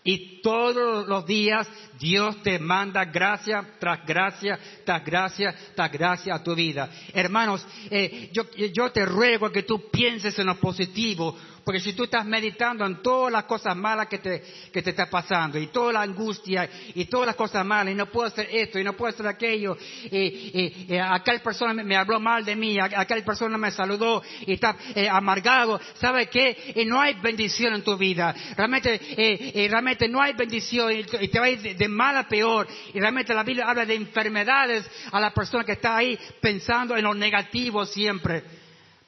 Y 0.04 0.40
todos 0.40 1.08
los 1.08 1.26
días 1.26 1.66
Dios 1.98 2.40
te 2.44 2.60
manda 2.60 3.04
gracia 3.04 3.66
tras 3.80 4.06
gracia, 4.06 4.56
tras 4.84 5.04
gracia, 5.04 5.52
tras 5.74 5.90
gracia 5.90 6.34
a 6.36 6.44
tu 6.44 6.54
vida. 6.54 6.88
Hermanos, 7.12 7.66
eh, 7.90 8.30
yo, 8.32 8.44
yo 8.72 8.92
te 8.92 9.04
ruego 9.04 9.50
que 9.50 9.64
tú 9.64 9.90
pienses 9.90 10.38
en 10.38 10.46
lo 10.46 10.60
positivo, 10.60 11.36
porque 11.66 11.80
si 11.80 11.94
tú 11.94 12.04
estás 12.04 12.24
meditando 12.24 12.86
en 12.86 13.02
todas 13.02 13.32
las 13.32 13.42
cosas 13.42 13.74
malas 13.74 14.06
que 14.06 14.18
te, 14.18 14.40
que 14.72 14.82
te 14.82 14.90
está 14.90 15.10
pasando, 15.10 15.58
y 15.58 15.66
toda 15.66 15.94
la 15.94 16.02
angustia, 16.02 16.70
y 16.94 17.06
todas 17.06 17.26
las 17.26 17.34
cosas 17.34 17.66
malas, 17.66 17.92
y 17.92 17.96
no 17.96 18.06
puedo 18.06 18.28
hacer 18.28 18.46
esto, 18.52 18.78
y 18.78 18.84
no 18.84 18.92
puedo 18.92 19.12
hacer 19.12 19.26
aquello, 19.26 19.76
y, 20.04 20.86
y, 20.88 20.96
aquella 20.96 21.42
persona 21.42 21.74
me, 21.74 21.96
habló 21.96 22.20
mal 22.20 22.44
de 22.44 22.54
mí, 22.54 22.78
aquella 22.78 23.24
persona 23.24 23.58
me 23.58 23.72
saludó, 23.72 24.22
y 24.46 24.52
está 24.52 24.76
eh, 24.94 25.08
amargado, 25.08 25.80
¿sabe 25.94 26.28
qué? 26.28 26.72
Y 26.76 26.84
no 26.84 27.00
hay 27.00 27.14
bendición 27.14 27.74
en 27.74 27.82
tu 27.82 27.96
vida. 27.96 28.32
Realmente, 28.56 28.94
eh, 28.94 29.52
eh, 29.52 29.66
realmente 29.68 30.08
no 30.08 30.22
hay 30.22 30.34
bendición, 30.34 30.92
y 30.92 31.02
te 31.02 31.40
va 31.40 31.46
a 31.46 31.50
ir 31.50 31.76
de, 31.76 31.88
mal 31.88 32.16
a 32.16 32.28
peor. 32.28 32.68
Y 32.94 33.00
realmente 33.00 33.34
la 33.34 33.42
Biblia 33.42 33.68
habla 33.68 33.84
de 33.84 33.96
enfermedades 33.96 34.88
a 35.10 35.18
la 35.18 35.34
persona 35.34 35.64
que 35.64 35.72
está 35.72 35.96
ahí 35.96 36.16
pensando 36.40 36.96
en 36.96 37.02
lo 37.02 37.12
negativo 37.12 37.84
siempre. 37.84 38.44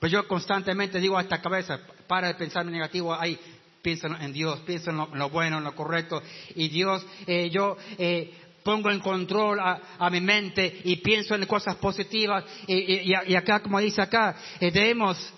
Pues 0.01 0.11
yo 0.11 0.27
constantemente 0.27 0.99
digo 0.99 1.17
a 1.17 1.23
esta 1.23 1.41
cabeza, 1.41 1.79
para 2.09 2.29
de 2.29 2.35
pensar 2.35 2.67
en 2.67 2.73
negativo, 2.73 3.15
ahí 3.15 3.39
piensa 3.83 4.09
en 4.21 4.33
Dios, 4.33 4.61
piensa 4.61 4.91
en 4.91 4.97
lo, 4.97 5.31
bueno, 5.31 5.59
en 5.59 5.65
lo 5.65 5.75
correcto. 5.75 6.21
Y 6.55 6.69
Dios, 6.69 7.07
eh, 7.27 7.51
yo 7.51 7.77
eh, 7.97 8.33
pongo 8.65 8.91
en 8.91 9.01
control 9.01 9.61
a, 9.61 10.11
mi 10.11 10.21
mente 10.21 10.81
y 10.85 10.97
pienso 10.97 11.35
en 11.35 11.47
cosas 11.47 11.77
positivas. 11.77 12.45
Y, 12.67 13.15
acá, 13.35 13.61
como 13.61 13.79
dice 13.79 14.03
acá, 14.03 14.37
eh, 14.59 14.71
debemos 14.71 15.35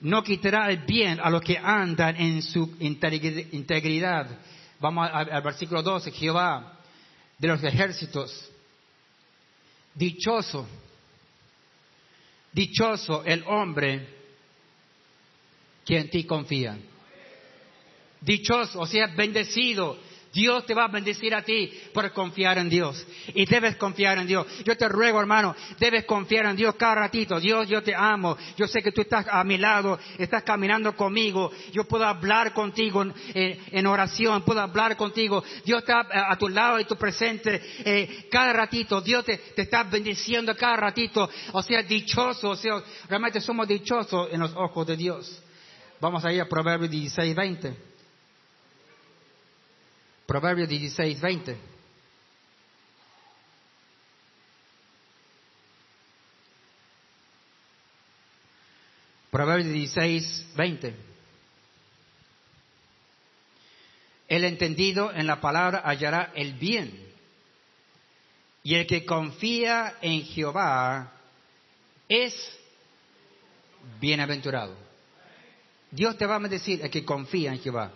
no 0.00 0.22
quitará 0.22 0.68
el 0.68 0.78
bien 0.78 1.20
a 1.22 1.30
los 1.30 1.42
que 1.42 1.56
andan 1.56 2.16
en 2.16 2.42
su 2.42 2.76
integridad. 2.80 4.38
Vamos 4.80 5.08
al 5.12 5.42
versículo 5.42 5.82
12, 5.82 6.10
Jehová 6.12 6.78
de 7.42 7.48
los 7.48 7.62
ejércitos, 7.64 8.50
dichoso, 9.94 10.66
dichoso 12.52 13.24
el 13.24 13.42
hombre 13.48 14.11
que 15.84 15.98
en 15.98 16.10
ti 16.10 16.24
confía. 16.24 16.78
Dichoso, 18.20 18.80
o 18.80 18.86
sea, 18.86 19.08
bendecido. 19.08 19.98
Dios 20.32 20.64
te 20.64 20.74
va 20.74 20.84
a 20.84 20.88
bendecir 20.88 21.34
a 21.34 21.42
ti 21.42 21.70
por 21.92 22.10
confiar 22.12 22.56
en 22.58 22.70
Dios. 22.70 23.06
Y 23.34 23.44
debes 23.44 23.76
confiar 23.76 24.18
en 24.18 24.26
Dios. 24.26 24.46
Yo 24.64 24.76
te 24.76 24.88
ruego, 24.88 25.20
hermano, 25.20 25.54
debes 25.78 26.04
confiar 26.04 26.46
en 26.46 26.56
Dios 26.56 26.74
cada 26.76 26.94
ratito. 26.94 27.38
Dios, 27.38 27.68
yo 27.68 27.82
te 27.82 27.94
amo. 27.94 28.36
Yo 28.56 28.66
sé 28.66 28.82
que 28.82 28.92
tú 28.92 29.02
estás 29.02 29.26
a 29.30 29.44
mi 29.44 29.58
lado, 29.58 29.98
estás 30.18 30.42
caminando 30.42 30.96
conmigo. 30.96 31.52
Yo 31.72 31.84
puedo 31.84 32.06
hablar 32.06 32.54
contigo 32.54 33.04
en, 33.34 33.86
oración, 33.86 34.42
puedo 34.42 34.60
hablar 34.60 34.96
contigo. 34.96 35.44
Dios 35.64 35.80
está 35.80 36.06
a 36.30 36.36
tu 36.38 36.48
lado 36.48 36.80
y 36.80 36.84
tu 36.84 36.96
presente 36.96 37.60
eh, 37.84 38.26
cada 38.30 38.54
ratito. 38.54 39.02
Dios 39.02 39.24
te, 39.26 39.36
te 39.36 39.62
está 39.62 39.82
bendiciendo 39.82 40.56
cada 40.56 40.76
ratito. 40.76 41.28
O 41.52 41.62
sea, 41.62 41.82
dichoso. 41.82 42.50
O 42.50 42.56
sea, 42.56 42.82
realmente 43.08 43.40
somos 43.40 43.68
dichosos 43.68 44.28
en 44.32 44.40
los 44.40 44.52
ojos 44.56 44.86
de 44.86 44.96
Dios. 44.96 45.41
Vamos 46.02 46.24
a 46.24 46.32
ir 46.32 46.40
a 46.40 46.48
Proverbios 46.48 46.90
16, 46.90 47.32
20. 47.32 47.76
Proverbios 50.26 50.68
16, 50.68 51.20
20. 51.20 51.56
Proverbios 59.30 59.72
16, 59.72 60.46
20. 60.56 60.96
El 64.26 64.42
entendido 64.42 65.12
en 65.12 65.28
la 65.28 65.40
palabra 65.40 65.82
hallará 65.84 66.32
el 66.34 66.54
bien. 66.54 67.12
Y 68.64 68.74
el 68.74 68.88
que 68.88 69.06
confía 69.06 69.98
en 70.02 70.24
Jehová 70.24 71.12
es 72.08 72.34
bienaventurado. 74.00 74.81
Dios 75.92 76.16
te 76.16 76.24
va 76.24 76.36
a 76.36 76.40
decir 76.40 76.80
el 76.82 76.90
que 76.90 77.04
confía 77.04 77.52
en 77.52 77.60
Jehová. 77.60 77.92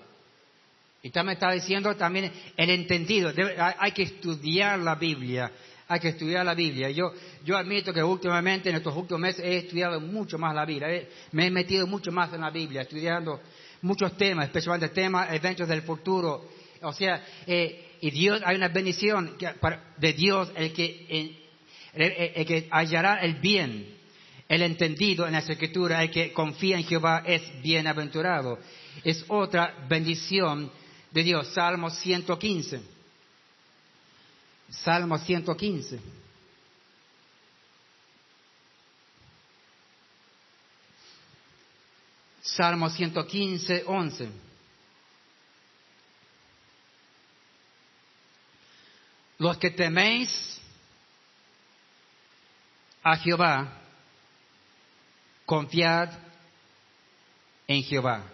Y 1.03 1.11
también 1.11 1.35
está 1.35 1.51
diciendo 1.51 1.95
también 1.97 2.31
el 2.57 2.71
entendido. 2.71 3.33
hay, 3.79 3.93
que 3.93 4.03
estudiar 4.03 4.79
la 4.79 4.95
Biblia. 4.97 5.51
Hay 5.89 6.01
que 6.01 6.09
estudiar 6.09 6.45
la 6.45 6.55
Biblia. 6.55 6.91
Yo, 6.91 7.13
yo 7.45 7.57
admito 7.57 7.93
que 7.95 8.03
últimamente, 8.03 8.69
en 8.69 8.77
estos 8.77 8.95
últimos 8.95 9.21
meses, 9.21 9.43
he 9.45 9.57
estudiado 9.59 9.99
mucho 10.01 10.37
más 10.39 10.55
la 10.55 10.67
Biblia. 10.67 10.89
me 11.33 11.47
he 11.47 11.51
metido 11.51 11.87
mucho 11.87 12.13
más 12.13 12.33
en 12.35 12.43
la 12.43 12.51
Biblia, 12.51 12.83
estudiando 12.83 13.41
muchos 13.83 14.17
temas, 14.17 14.47
especialmente 14.47 14.95
temas, 14.95 15.33
eventos 15.33 15.67
del 15.69 15.83
futuro. 15.83 16.51
O 16.83 16.93
sea, 16.93 17.25
eh, 17.47 17.97
y 18.01 18.11
Dios, 18.11 18.43
hay 18.45 18.57
una 18.57 18.69
bendición 18.69 19.39
de 19.97 20.13
Dios, 20.13 20.53
el 20.55 20.73
que, 20.75 21.39
el 21.95 22.47
que 22.47 22.69
hallará 22.71 23.21
el 23.23 23.37
bien 23.37 23.97
el 24.49 24.63
entendido 24.63 25.27
en 25.27 25.33
la 25.33 25.41
escritura, 25.41 26.03
el 26.03 26.11
que 26.11 26.33
confía 26.33 26.77
en 26.77 26.85
Jehová 26.85 27.23
es 27.27 27.43
bienaventurado. 27.63 28.59
Es 29.03 29.25
otra 29.29 29.75
bendición 29.89 30.71
de 31.11 31.23
Dios. 31.23 31.49
Salmo 31.49 31.91
115. 31.91 32.81
Salmo 34.71 35.19
115. 35.19 36.01
Salmo 42.43 42.89
115, 42.89 43.85
11. 43.87 44.29
Los 49.39 49.59
que 49.59 49.71
teméis 49.71 50.61
a 53.03 53.17
Jehová, 53.17 53.86
confiad 55.47 56.11
en 57.67 57.83
Jehová. 57.83 58.25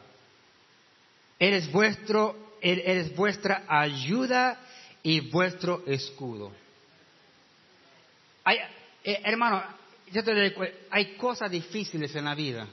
Él 1.38 1.54
es 1.54 1.70
vuestro, 1.70 2.56
él, 2.60 2.82
es 2.84 3.14
vuestra 3.14 3.64
ayuda 3.68 4.58
y 5.02 5.20
vuestro 5.20 5.84
escudo. 5.86 6.52
Hay, 8.44 8.58
eh, 9.04 9.20
hermano, 9.24 9.62
yo 10.10 10.24
te 10.24 10.34
digo, 10.34 10.62
hay 10.90 11.16
cosas 11.16 11.50
difíciles 11.50 12.14
en 12.14 12.24
la 12.24 12.34
vida. 12.34 12.66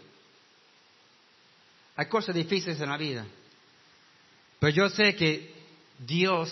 Hay 1.95 2.07
cosas 2.07 2.33
difíciles 2.33 2.79
en 2.79 2.89
la 2.89 2.97
vida. 2.97 3.25
Pero 4.59 4.73
yo 4.73 4.89
sé 4.89 5.15
que 5.15 5.53
Dios, 5.97 6.49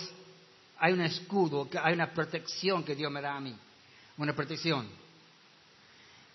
hay 0.78 0.92
un 0.92 1.02
escudo, 1.02 1.68
hay 1.82 1.94
una 1.94 2.12
protección 2.12 2.84
que 2.84 2.94
Dios 2.94 3.10
me 3.10 3.20
da 3.20 3.36
a 3.36 3.40
mí. 3.40 3.56
Una 4.16 4.34
protección. 4.34 4.88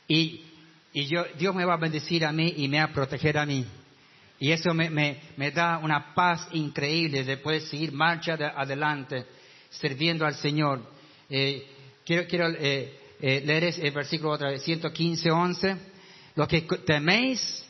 Y 0.07 0.52
y 0.93 1.07
yo, 1.07 1.25
Dios 1.37 1.55
me 1.55 1.65
va 1.65 1.73
a 1.73 1.77
bendecir 1.77 2.23
a 2.23 2.31
mí 2.31 2.53
y 2.57 2.67
me 2.67 2.77
va 2.77 2.85
a 2.85 2.93
proteger 2.93 3.37
a 3.37 3.45
mí. 3.45 3.65
Y 4.39 4.51
eso 4.51 4.73
me, 4.73 4.89
me, 4.89 5.51
da 5.51 5.79
una 5.79 6.13
paz 6.13 6.47
increíble 6.51 7.23
de 7.23 7.37
poder 7.37 7.61
seguir 7.61 7.91
marcha 7.91 8.33
adelante, 8.33 9.25
sirviendo 9.69 10.25
al 10.25 10.35
Señor. 10.35 10.81
Eh, 11.29 11.65
quiero 12.05 12.27
quiero 12.27 12.49
eh, 12.49 12.99
eh, 13.19 13.41
leer 13.43 13.73
el 13.79 13.91
versículo 13.91 14.31
otra 14.31 14.51
vez, 14.51 14.61
115, 14.63 15.31
11. 15.31 15.77
Lo 16.35 16.47
que 16.47 16.61
teméis 16.61 17.65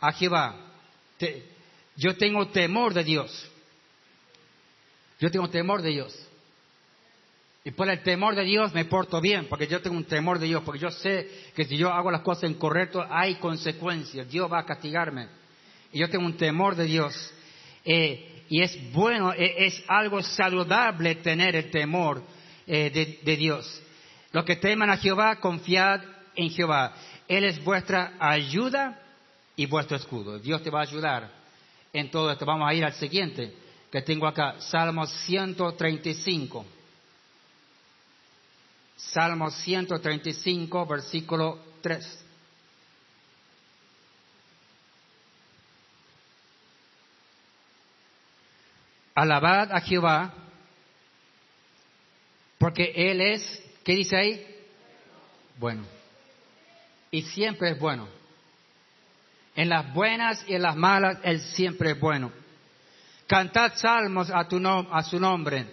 a 0.00 0.12
Jehová. 0.12 0.56
yo 1.96 2.16
tengo 2.16 2.48
temor 2.48 2.94
de 2.94 3.04
Dios. 3.04 3.50
Yo 5.20 5.30
tengo 5.30 5.48
temor 5.48 5.82
de 5.82 5.90
Dios. 5.90 6.28
Y 7.64 7.70
por 7.70 7.88
el 7.88 8.02
temor 8.02 8.34
de 8.34 8.42
Dios 8.42 8.74
me 8.74 8.84
porto 8.86 9.20
bien, 9.20 9.46
porque 9.48 9.68
yo 9.68 9.80
tengo 9.80 9.96
un 9.96 10.04
temor 10.04 10.38
de 10.40 10.46
Dios, 10.46 10.62
porque 10.64 10.80
yo 10.80 10.90
sé 10.90 11.28
que 11.54 11.64
si 11.64 11.76
yo 11.76 11.92
hago 11.92 12.10
las 12.10 12.22
cosas 12.22 12.50
incorrectas 12.50 13.06
hay 13.08 13.36
consecuencias, 13.36 14.28
Dios 14.28 14.50
va 14.52 14.60
a 14.60 14.66
castigarme. 14.66 15.28
Y 15.92 16.00
yo 16.00 16.10
tengo 16.10 16.26
un 16.26 16.36
temor 16.36 16.74
de 16.74 16.84
Dios. 16.86 17.14
Eh, 17.84 18.44
y 18.48 18.62
es 18.62 18.92
bueno, 18.92 19.32
eh, 19.32 19.66
es 19.66 19.82
algo 19.86 20.22
saludable 20.22 21.16
tener 21.16 21.54
el 21.54 21.70
temor 21.70 22.22
eh, 22.66 22.90
de, 22.90 23.20
de, 23.22 23.36
Dios. 23.36 23.82
Los 24.32 24.44
que 24.44 24.56
teman 24.56 24.90
a 24.90 24.96
Jehová, 24.96 25.36
confiad 25.36 26.00
en 26.34 26.50
Jehová. 26.50 26.94
Él 27.28 27.44
es 27.44 27.62
vuestra 27.62 28.14
ayuda 28.18 29.00
y 29.54 29.66
vuestro 29.66 29.96
escudo. 29.96 30.38
Dios 30.38 30.62
te 30.62 30.70
va 30.70 30.80
a 30.80 30.84
ayudar 30.84 31.30
en 31.92 32.10
todo 32.10 32.32
esto. 32.32 32.44
Vamos 32.44 32.68
a 32.68 32.74
ir 32.74 32.84
al 32.84 32.94
siguiente 32.94 33.54
que 33.90 34.02
tengo 34.02 34.26
acá, 34.26 34.56
Salmo 34.58 35.06
135. 35.06 36.81
Salmo 38.96 39.50
135, 39.50 40.86
versículo 40.86 41.58
3. 41.80 42.24
Alabad 49.14 49.72
a 49.72 49.80
Jehová, 49.80 50.32
porque 52.58 52.92
Él 52.94 53.20
es, 53.20 53.62
¿qué 53.84 53.96
dice 53.96 54.16
ahí? 54.16 54.46
Bueno. 55.58 55.84
Y 57.10 57.22
siempre 57.22 57.70
es 57.72 57.78
bueno. 57.78 58.08
En 59.54 59.68
las 59.68 59.92
buenas 59.92 60.44
y 60.48 60.54
en 60.54 60.62
las 60.62 60.76
malas, 60.76 61.18
Él 61.24 61.40
siempre 61.40 61.90
es 61.90 62.00
bueno. 62.00 62.32
Cantad 63.26 63.74
salmos 63.74 64.30
a, 64.30 64.48
tu 64.48 64.60
a 64.66 65.02
su 65.02 65.20
nombre, 65.20 65.66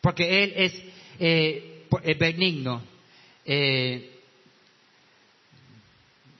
porque 0.00 0.44
Él 0.44 0.52
es, 0.56 0.82
eh, 1.18 1.69
benigno. 2.18 2.82
Eh, 3.44 4.18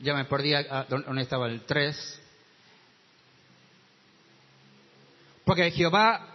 ya 0.00 0.14
me 0.14 0.24
perdí, 0.24 0.52
¿dónde 0.88 1.22
estaba 1.22 1.46
el 1.46 1.62
3? 1.62 2.20
Porque 5.44 5.70
Jehová 5.70 6.26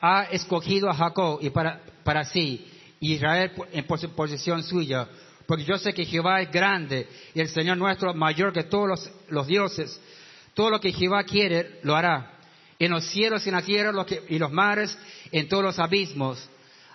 ha 0.00 0.24
escogido 0.24 0.90
a 0.90 0.94
Jacob 0.94 1.38
y 1.42 1.50
para, 1.50 1.80
para 2.04 2.24
sí, 2.24 2.66
Israel 3.00 3.52
en 3.72 3.84
posesión 3.84 4.62
suya. 4.62 5.08
Porque 5.46 5.64
yo 5.64 5.78
sé 5.78 5.94
que 5.94 6.04
Jehová 6.04 6.42
es 6.42 6.52
grande 6.52 7.08
y 7.34 7.40
el 7.40 7.48
Señor 7.48 7.78
nuestro 7.78 8.12
mayor 8.12 8.52
que 8.52 8.64
todos 8.64 8.86
los, 8.86 9.10
los 9.30 9.46
dioses. 9.46 10.00
Todo 10.52 10.70
lo 10.70 10.80
que 10.80 10.92
Jehová 10.92 11.24
quiere, 11.24 11.80
lo 11.82 11.96
hará. 11.96 12.34
En 12.78 12.90
los 12.90 13.04
cielos 13.06 13.46
y 13.46 13.48
en 13.48 13.54
la 13.54 13.62
tierra 13.62 13.92
y 14.28 14.38
los 14.38 14.52
mares, 14.52 14.96
en 15.32 15.48
todos 15.48 15.64
los 15.64 15.78
abismos. 15.78 16.48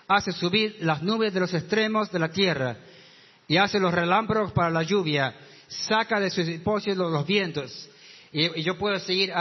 Hace 0.06 0.32
subir 0.32 0.76
las 0.80 1.02
nubes 1.02 1.32
de 1.32 1.40
los 1.40 1.54
extremos 1.54 2.10
de 2.12 2.18
la 2.18 2.28
tierra 2.28 2.76
y 3.48 3.56
hace 3.56 3.78
los 3.78 3.92
relámpagos 3.92 4.52
para 4.52 4.70
la 4.70 4.82
lluvia. 4.82 5.34
Saca 5.68 6.20
de 6.20 6.30
sus 6.30 6.46
depósitos 6.46 7.10
los 7.10 7.26
vientos. 7.26 7.88
Y, 8.32 8.62
yo 8.62 8.76
puedo 8.76 8.98
seguir 8.98 9.32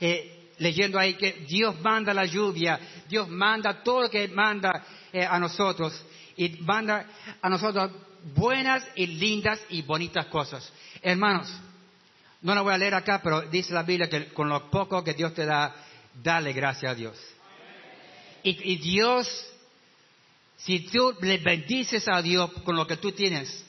eh, 0.00 0.50
leyendo 0.58 0.98
ahí 0.98 1.14
que 1.14 1.44
Dios 1.48 1.80
manda 1.80 2.14
la 2.14 2.24
lluvia, 2.24 2.78
Dios 3.08 3.28
manda 3.28 3.82
todo 3.82 4.02
lo 4.02 4.10
que 4.10 4.28
manda 4.28 4.84
eh, 5.12 5.24
a 5.24 5.38
nosotros 5.38 6.04
y 6.36 6.48
manda 6.60 7.06
a 7.40 7.48
nosotros 7.48 7.90
buenas 8.34 8.86
y 8.94 9.06
lindas 9.06 9.60
y 9.68 9.82
bonitas 9.82 10.26
cosas. 10.26 10.72
Hermanos, 11.02 11.52
no 12.42 12.54
lo 12.54 12.64
voy 12.64 12.74
a 12.74 12.78
leer 12.78 12.94
acá, 12.94 13.20
pero 13.22 13.42
dice 13.42 13.72
la 13.72 13.82
Biblia 13.82 14.08
que 14.08 14.28
con 14.28 14.48
lo 14.48 14.70
poco 14.70 15.02
que 15.02 15.14
Dios 15.14 15.34
te 15.34 15.44
da, 15.44 15.74
dale 16.22 16.52
gracias 16.52 16.92
a 16.92 16.94
Dios. 16.94 17.18
Y, 18.44 18.76
Dios, 18.76 19.51
si 20.64 20.80
tú 20.80 21.16
le 21.20 21.38
bendices 21.38 22.06
a 22.08 22.22
Dios 22.22 22.50
con 22.64 22.76
lo 22.76 22.86
que 22.86 22.96
tú 22.96 23.10
tienes, 23.12 23.64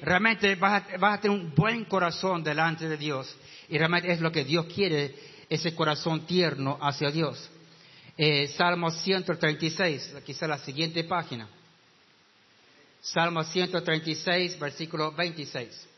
realmente 0.00 0.54
vas 0.54 0.84
a, 1.00 1.20
tener 1.20 1.36
un 1.36 1.54
buen 1.54 1.84
corazón 1.86 2.44
delante 2.44 2.88
de 2.88 2.96
Dios. 2.96 3.34
Y 3.68 3.76
realmente 3.76 4.12
es 4.12 4.20
lo 4.20 4.30
que 4.30 4.44
Dios 4.44 4.66
quiere 4.66 5.14
ese 5.48 5.74
corazón 5.74 6.24
tierno 6.24 6.78
hacia 6.80 7.10
Dios. 7.10 7.50
Eh, 8.16 8.48
Salmo 8.56 8.90
136, 8.90 10.14
quizá 10.24 10.46
la 10.46 10.58
siguiente 10.58 11.02
página. 11.04 11.48
Salmo 13.00 13.42
136, 13.42 14.58
versículo 14.58 15.12
26. 15.12 15.88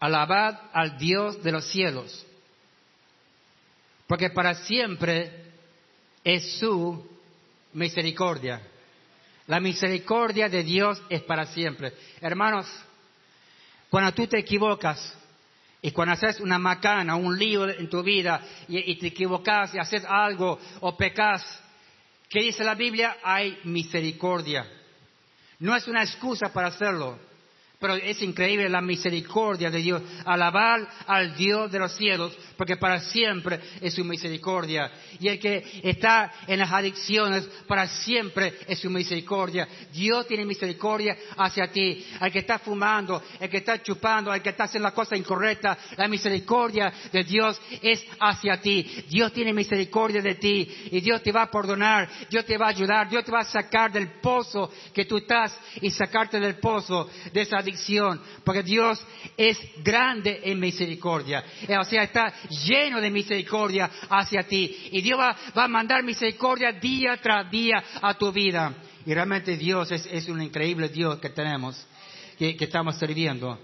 Alabad 0.00 0.60
al 0.72 0.98
Dios 0.98 1.42
de 1.42 1.52
los 1.52 1.64
cielos, 1.66 2.26
porque 4.06 4.28
para 4.28 4.54
siempre 4.54 5.43
es 6.24 6.58
su 6.58 7.06
misericordia. 7.74 8.60
La 9.46 9.60
misericordia 9.60 10.48
de 10.48 10.64
Dios 10.64 11.00
es 11.10 11.22
para 11.22 11.46
siempre. 11.46 11.92
Hermanos, 12.20 12.66
cuando 13.90 14.12
tú 14.12 14.26
te 14.26 14.38
equivocas, 14.38 15.16
y 15.84 15.90
cuando 15.90 16.14
haces 16.14 16.40
una 16.40 16.58
macana, 16.58 17.14
un 17.14 17.38
lío 17.38 17.68
en 17.68 17.90
tu 17.90 18.02
vida 18.02 18.40
y, 18.68 18.96
te 18.96 19.08
equivocas 19.08 19.74
y 19.74 19.78
haces 19.78 20.02
algo 20.08 20.58
o 20.80 20.96
pecas, 20.96 21.44
¿qué 22.30 22.40
dice 22.40 22.64
la 22.64 22.74
Biblia? 22.74 23.18
Hay 23.22 23.58
misericordia. 23.64 24.66
No 25.58 25.76
es 25.76 25.86
una 25.86 26.02
excusa 26.02 26.50
para 26.54 26.68
hacerlo. 26.68 27.18
Pero 27.84 27.96
es 27.96 28.22
increíble 28.22 28.66
la 28.70 28.80
misericordia 28.80 29.70
de 29.70 29.78
Dios. 29.78 30.00
Alabar 30.24 30.88
al 31.06 31.36
Dios 31.36 31.70
de 31.70 31.78
los 31.78 31.94
cielos, 31.94 32.34
porque 32.56 32.78
para 32.78 32.98
siempre 32.98 33.60
es 33.78 33.92
su 33.92 34.02
misericordia. 34.06 34.90
Y 35.20 35.28
el 35.28 35.38
que 35.38 35.82
está 35.82 36.32
en 36.46 36.60
las 36.60 36.72
adicciones, 36.72 37.44
para 37.66 37.86
siempre 37.86 38.54
es 38.66 38.78
su 38.78 38.88
misericordia. 38.88 39.68
Dios 39.92 40.26
tiene 40.26 40.46
misericordia 40.46 41.14
hacia 41.36 41.70
ti. 41.70 42.06
Al 42.20 42.32
que 42.32 42.38
está 42.38 42.58
fumando, 42.58 43.22
el 43.38 43.50
que 43.50 43.58
está 43.58 43.82
chupando, 43.82 44.32
el 44.32 44.40
que 44.40 44.48
está 44.48 44.64
haciendo 44.64 44.88
la 44.88 44.94
cosa 44.94 45.14
incorrecta, 45.14 45.76
la 45.98 46.08
misericordia 46.08 46.90
de 47.12 47.22
Dios 47.22 47.60
es 47.82 48.02
hacia 48.18 48.62
ti. 48.62 49.04
Dios 49.10 49.30
tiene 49.34 49.52
misericordia 49.52 50.22
de 50.22 50.36
ti 50.36 50.88
y 50.90 51.02
Dios 51.02 51.22
te 51.22 51.32
va 51.32 51.42
a 51.42 51.50
perdonar, 51.50 52.08
Dios 52.30 52.46
te 52.46 52.56
va 52.56 52.68
a 52.68 52.70
ayudar, 52.70 53.10
Dios 53.10 53.24
te 53.24 53.30
va 53.30 53.40
a 53.40 53.44
sacar 53.44 53.92
del 53.92 54.08
pozo 54.22 54.72
que 54.94 55.04
tú 55.04 55.18
estás 55.18 55.54
y 55.82 55.90
sacarte 55.90 56.40
del 56.40 56.54
pozo 56.54 57.10
de 57.30 57.42
esa 57.42 57.58
adicción 57.58 57.73
porque 58.44 58.62
Dios 58.62 59.04
es 59.36 59.58
grande 59.82 60.40
en 60.44 60.60
misericordia. 60.60 61.44
Eh, 61.66 61.76
o 61.76 61.84
sea, 61.84 62.02
está 62.02 62.32
lleno 62.48 63.00
de 63.00 63.10
misericordia 63.10 63.90
hacia 64.08 64.42
ti. 64.44 64.88
Y 64.92 65.00
Dios 65.00 65.18
va, 65.18 65.36
a 65.54 65.68
mandar 65.68 66.02
misericordia 66.02 66.72
día 66.72 67.16
tras 67.20 67.50
día 67.50 67.82
a 68.00 68.14
tu 68.14 68.32
vida. 68.32 68.74
Y 69.06 69.12
realmente 69.12 69.56
Dios 69.56 69.90
es, 69.92 70.28
un 70.28 70.40
increíble 70.40 70.88
Dios 70.88 71.18
que 71.18 71.30
tenemos, 71.30 71.86
que, 72.38 72.56
que 72.56 72.64
estamos 72.64 72.98
sirviendo. 72.98 73.58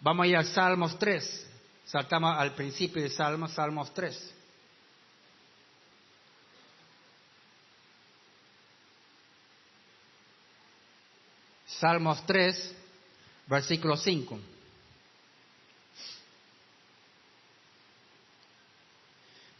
Vamos 0.00 0.24
a 0.24 0.26
ir 0.28 0.36
al 0.36 0.46
Salmos 0.46 0.98
3. 0.98 1.46
Saltamos 1.84 2.36
al 2.38 2.54
principio 2.54 3.02
de 3.02 3.10
Salmos, 3.10 3.52
Salmos 3.52 3.92
3. 3.94 4.34
Salmos 11.78 12.24
3, 12.26 12.76
versículo 13.48 13.96
5. 13.96 14.38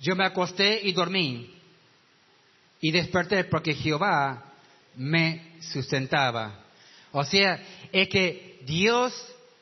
Yo 0.01 0.15
me 0.15 0.25
acosté 0.25 0.81
y 0.87 0.93
dormí 0.93 1.55
y 2.81 2.93
desperté 2.93 3.45
porque 3.45 3.75
Jehová 3.75 4.45
me 4.95 5.57
sustentaba. 5.61 6.65
O 7.13 7.25
sea, 7.25 7.61
es 7.91 8.09
que 8.09 8.61
Dios 8.65 9.13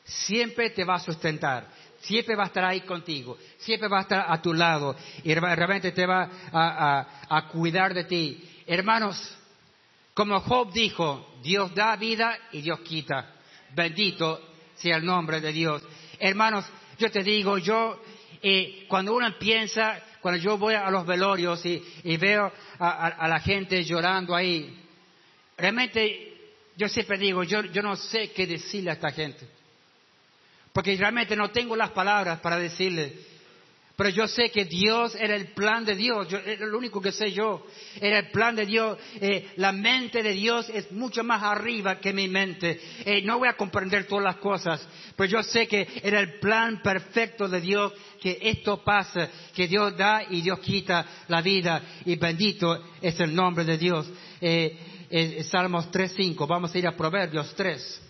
siempre 0.03 0.69
te 0.69 0.83
va 0.83 0.95
a 0.95 0.99
sustentar, 0.99 1.67
siempre 2.01 2.35
va 2.35 2.43
a 2.43 2.47
estar 2.47 2.63
ahí 2.65 2.81
contigo, 2.81 3.37
siempre 3.57 3.87
va 3.87 3.99
a 3.99 4.01
estar 4.01 4.25
a 4.27 4.41
tu 4.41 4.53
lado 4.53 4.95
y 5.23 5.33
realmente 5.33 5.91
te 5.91 6.05
va 6.05 6.29
a, 6.51 7.25
a 7.27 7.47
cuidar 7.47 7.93
de 7.93 8.03
ti. 8.03 8.43
Hermanos, 8.67 9.35
como 10.13 10.39
Job 10.41 10.71
dijo, 10.71 11.35
Dios 11.41 11.73
da 11.73 11.95
vida 11.95 12.37
y 12.51 12.61
Dios 12.61 12.79
quita. 12.81 13.36
Bendito 13.75 14.41
sea 14.75 14.97
el 14.97 15.05
nombre 15.05 15.41
de 15.41 15.51
Dios. 15.51 15.83
Hermanos, 16.19 16.65
yo 16.97 17.11
te 17.11 17.23
digo, 17.23 17.57
yo, 17.57 18.01
eh, 18.41 18.85
cuando 18.87 19.15
uno 19.15 19.37
piensa, 19.37 20.01
cuando 20.21 20.41
yo 20.41 20.57
voy 20.57 20.73
a 20.73 20.89
los 20.89 21.05
velorios 21.05 21.65
y, 21.65 22.17
veo 22.17 22.51
a, 22.79 23.27
la 23.27 23.39
gente 23.39 23.83
llorando 23.83 24.35
ahí, 24.35 24.83
realmente 25.57 26.33
yo 26.75 26.87
siempre 26.87 27.17
digo, 27.17 27.43
yo, 27.43 27.61
yo 27.65 27.81
no 27.81 27.95
sé 27.95 28.31
qué 28.31 28.47
decirle 28.47 28.91
a 28.91 28.93
esta 28.93 29.11
gente. 29.11 29.47
Porque 30.73 30.95
realmente 30.95 31.35
no 31.35 31.49
tengo 31.49 31.75
las 31.75 31.91
palabras 31.91 32.39
para 32.39 32.57
decirle. 32.57 33.13
Pero 33.97 34.11
yo 34.11 34.27
sé 34.27 34.51
que 34.51 34.65
Dios 34.65 35.15
era 35.15 35.35
el 35.35 35.47
plan 35.53 35.83
de 35.83 35.95
Dios, 35.95 36.27
yo, 36.29 36.37
era 36.37 36.67
lo 36.67 36.77
único 36.77 37.01
que 37.01 37.11
sé 37.11 37.31
yo, 37.31 37.65
era 37.99 38.19
el 38.19 38.29
plan 38.29 38.55
de 38.55 38.67
Dios. 38.67 38.95
Eh, 39.19 39.53
la 39.55 39.71
mente 39.71 40.21
de 40.21 40.33
Dios 40.33 40.69
es 40.69 40.91
mucho 40.91 41.23
más 41.23 41.41
arriba 41.41 41.99
que 41.99 42.13
mi 42.13 42.27
mente. 42.27 42.79
Eh, 43.03 43.23
no 43.23 43.39
voy 43.39 43.49
a 43.49 43.57
comprender 43.57 44.05
todas 44.05 44.23
las 44.23 44.35
cosas, 44.35 44.87
pero 45.15 45.27
yo 45.27 45.41
sé 45.41 45.67
que 45.67 45.87
era 46.03 46.19
el 46.19 46.37
plan 46.39 46.83
perfecto 46.83 47.47
de 47.47 47.59
Dios 47.59 47.91
que 48.21 48.37
esto 48.39 48.83
pasa, 48.83 49.31
que 49.55 49.67
Dios 49.67 49.97
da 49.97 50.21
y 50.29 50.41
Dios 50.41 50.59
quita 50.59 51.03
la 51.27 51.41
vida. 51.41 51.81
Y 52.05 52.17
bendito 52.17 52.79
es 53.01 53.19
el 53.19 53.33
nombre 53.33 53.65
de 53.65 53.79
Dios. 53.79 54.07
Eh, 54.39 55.43
Salmos 55.49 55.89
3.5, 55.89 56.47
vamos 56.47 56.75
a 56.75 56.77
ir 56.77 56.85
a 56.85 56.95
Proverbios 56.95 57.51
3. 57.55 58.06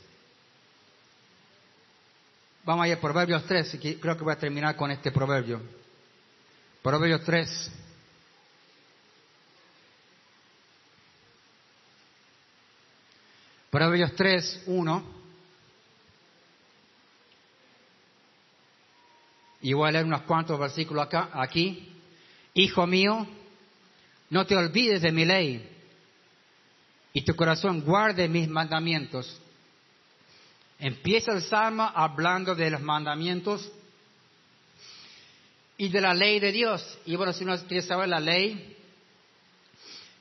Vamos 2.67 2.83
a 2.83 2.87
ir 2.89 2.95
a 2.95 2.99
Proverbios 2.99 3.45
3, 3.45 3.79
creo 3.97 4.17
que 4.17 4.25
voy 4.25 4.33
a 4.33 4.37
terminar 4.37 4.75
con 4.75 4.91
este 4.91 5.09
proverbio. 5.09 5.61
Proverbios 6.81 7.23
3. 7.23 7.71
Proverbios 13.69 14.13
3, 14.17 14.63
1. 14.65 15.05
Y 19.61 19.71
voy 19.71 19.87
a 19.87 19.91
leer 19.93 20.03
unos 20.03 20.23
cuantos 20.23 20.59
versículos 20.59 21.05
acá, 21.05 21.29
aquí. 21.35 21.97
Hijo 22.53 22.85
mío, 22.85 23.25
no 24.29 24.45
te 24.45 24.57
olvides 24.57 25.03
de 25.03 25.13
mi 25.13 25.23
ley 25.23 25.73
y 27.13 27.21
tu 27.21 27.33
corazón 27.33 27.79
guarde 27.79 28.27
mis 28.27 28.49
mandamientos 28.49 29.41
Empieza 30.79 31.31
el 31.31 31.41
Salmo 31.41 31.91
hablando 31.93 32.55
de 32.55 32.69
los 32.69 32.81
mandamientos. 32.81 33.71
y 35.79 35.89
de 35.89 36.01
la 36.01 36.13
ley 36.13 36.39
de 36.39 36.51
Dios. 36.51 36.97
Y 37.05 37.15
bueno, 37.15 37.31
si 37.33 37.43
uno 37.43 37.55
quiere 37.67 37.83
saber 37.83 38.09
la 38.09 38.19
ley, 38.19 38.75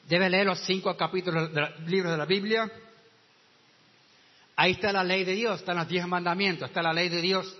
debe 0.07 0.29
leer 0.29 0.47
los 0.47 0.61
cinco 0.61 0.95
capítulos 0.97 1.53
del 1.53 1.73
libro 1.87 2.11
de 2.11 2.19
la 2.19 2.27
Biblia. 2.27 2.71
Ahí 4.55 4.73
está 4.73 4.92
la 4.92 5.03
ley 5.03 5.25
de 5.25 5.33
Dios, 5.33 5.61
están 5.61 5.77
los 5.77 5.88
diez 5.88 6.07
mandamientos, 6.07 6.69
está 6.69 6.83
la 6.83 6.92
ley 6.92 7.09
de 7.09 7.21
Dios. 7.21 7.57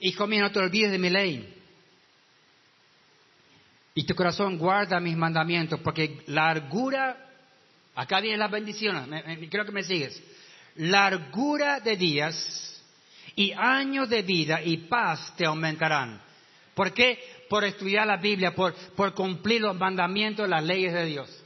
Hijo 0.00 0.26
mío, 0.26 0.42
no 0.42 0.52
te 0.52 0.58
olvides 0.58 0.92
de 0.92 0.98
mi 0.98 1.10
ley. 1.10 1.54
Y 3.94 4.04
tu 4.04 4.14
corazón 4.14 4.58
guarda 4.58 5.00
mis 5.00 5.16
mandamientos, 5.16 5.80
porque 5.80 6.22
largura, 6.26 7.30
acá 7.94 8.20
viene 8.20 8.38
la 8.38 8.48
bendición, 8.48 9.10
creo 9.50 9.64
que 9.64 9.72
me 9.72 9.82
sigues. 9.82 10.22
Largura 10.76 11.80
de 11.80 11.96
días 11.96 12.82
y 13.36 13.52
años 13.52 14.08
de 14.08 14.22
vida 14.22 14.62
y 14.62 14.88
paz 14.88 15.34
te 15.36 15.46
aumentarán. 15.46 16.20
¿Por 16.74 16.92
qué? 16.92 17.18
Por 17.48 17.64
estudiar 17.64 18.06
la 18.06 18.16
Biblia, 18.16 18.54
por, 18.54 18.74
cumplir 19.14 19.60
los 19.60 19.76
mandamientos, 19.76 20.48
las 20.48 20.64
leyes 20.64 20.92
de 20.92 21.04
Dios. 21.04 21.44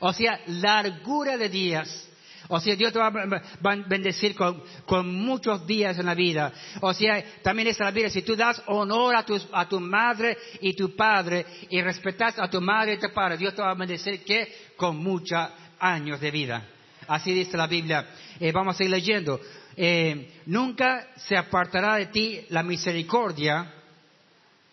O 0.00 0.12
sea, 0.12 0.40
largura 0.46 1.36
de 1.36 1.48
días 1.48 2.08
o 2.52 2.58
sea, 2.58 2.74
Dios 2.74 2.92
te 2.92 2.98
va 2.98 3.06
a 3.06 3.76
bendecir 3.86 4.34
con, 4.34 5.14
muchos 5.14 5.64
días 5.68 5.96
en 6.00 6.06
la 6.06 6.14
vida. 6.14 6.52
O 6.80 6.92
sea, 6.92 7.22
también 7.42 7.68
es 7.68 7.78
la 7.78 7.92
Biblia, 7.92 8.10
si 8.10 8.22
tú 8.22 8.34
das 8.34 8.60
honor 8.66 9.14
a 9.14 9.24
tu, 9.24 9.40
a 9.52 9.68
tu 9.68 9.78
madre 9.78 10.36
y 10.60 10.74
tu 10.74 10.96
padre 10.96 11.46
y 11.68 11.80
respetas 11.80 12.40
a 12.40 12.50
tu 12.50 12.60
madre 12.60 12.94
y 12.94 12.98
tu 12.98 13.12
padre, 13.14 13.36
Dios 13.36 13.54
te 13.54 13.62
va 13.62 13.70
a 13.70 13.74
bendecir 13.74 14.24
que 14.24 14.52
con 14.76 14.96
muchos 14.96 15.48
años 15.78 16.20
de 16.20 16.30
vida. 16.32 16.66
Así 17.10 17.32
dice 17.32 17.56
la 17.56 17.66
Biblia. 17.66 18.06
Eh, 18.38 18.52
vamos 18.52 18.76
a 18.76 18.78
seguir 18.78 18.92
leyendo. 18.92 19.40
Eh, 19.76 20.30
nunca 20.46 21.08
se 21.16 21.36
apartará 21.36 21.96
de 21.96 22.06
ti 22.06 22.46
la 22.50 22.62
misericordia 22.62 23.74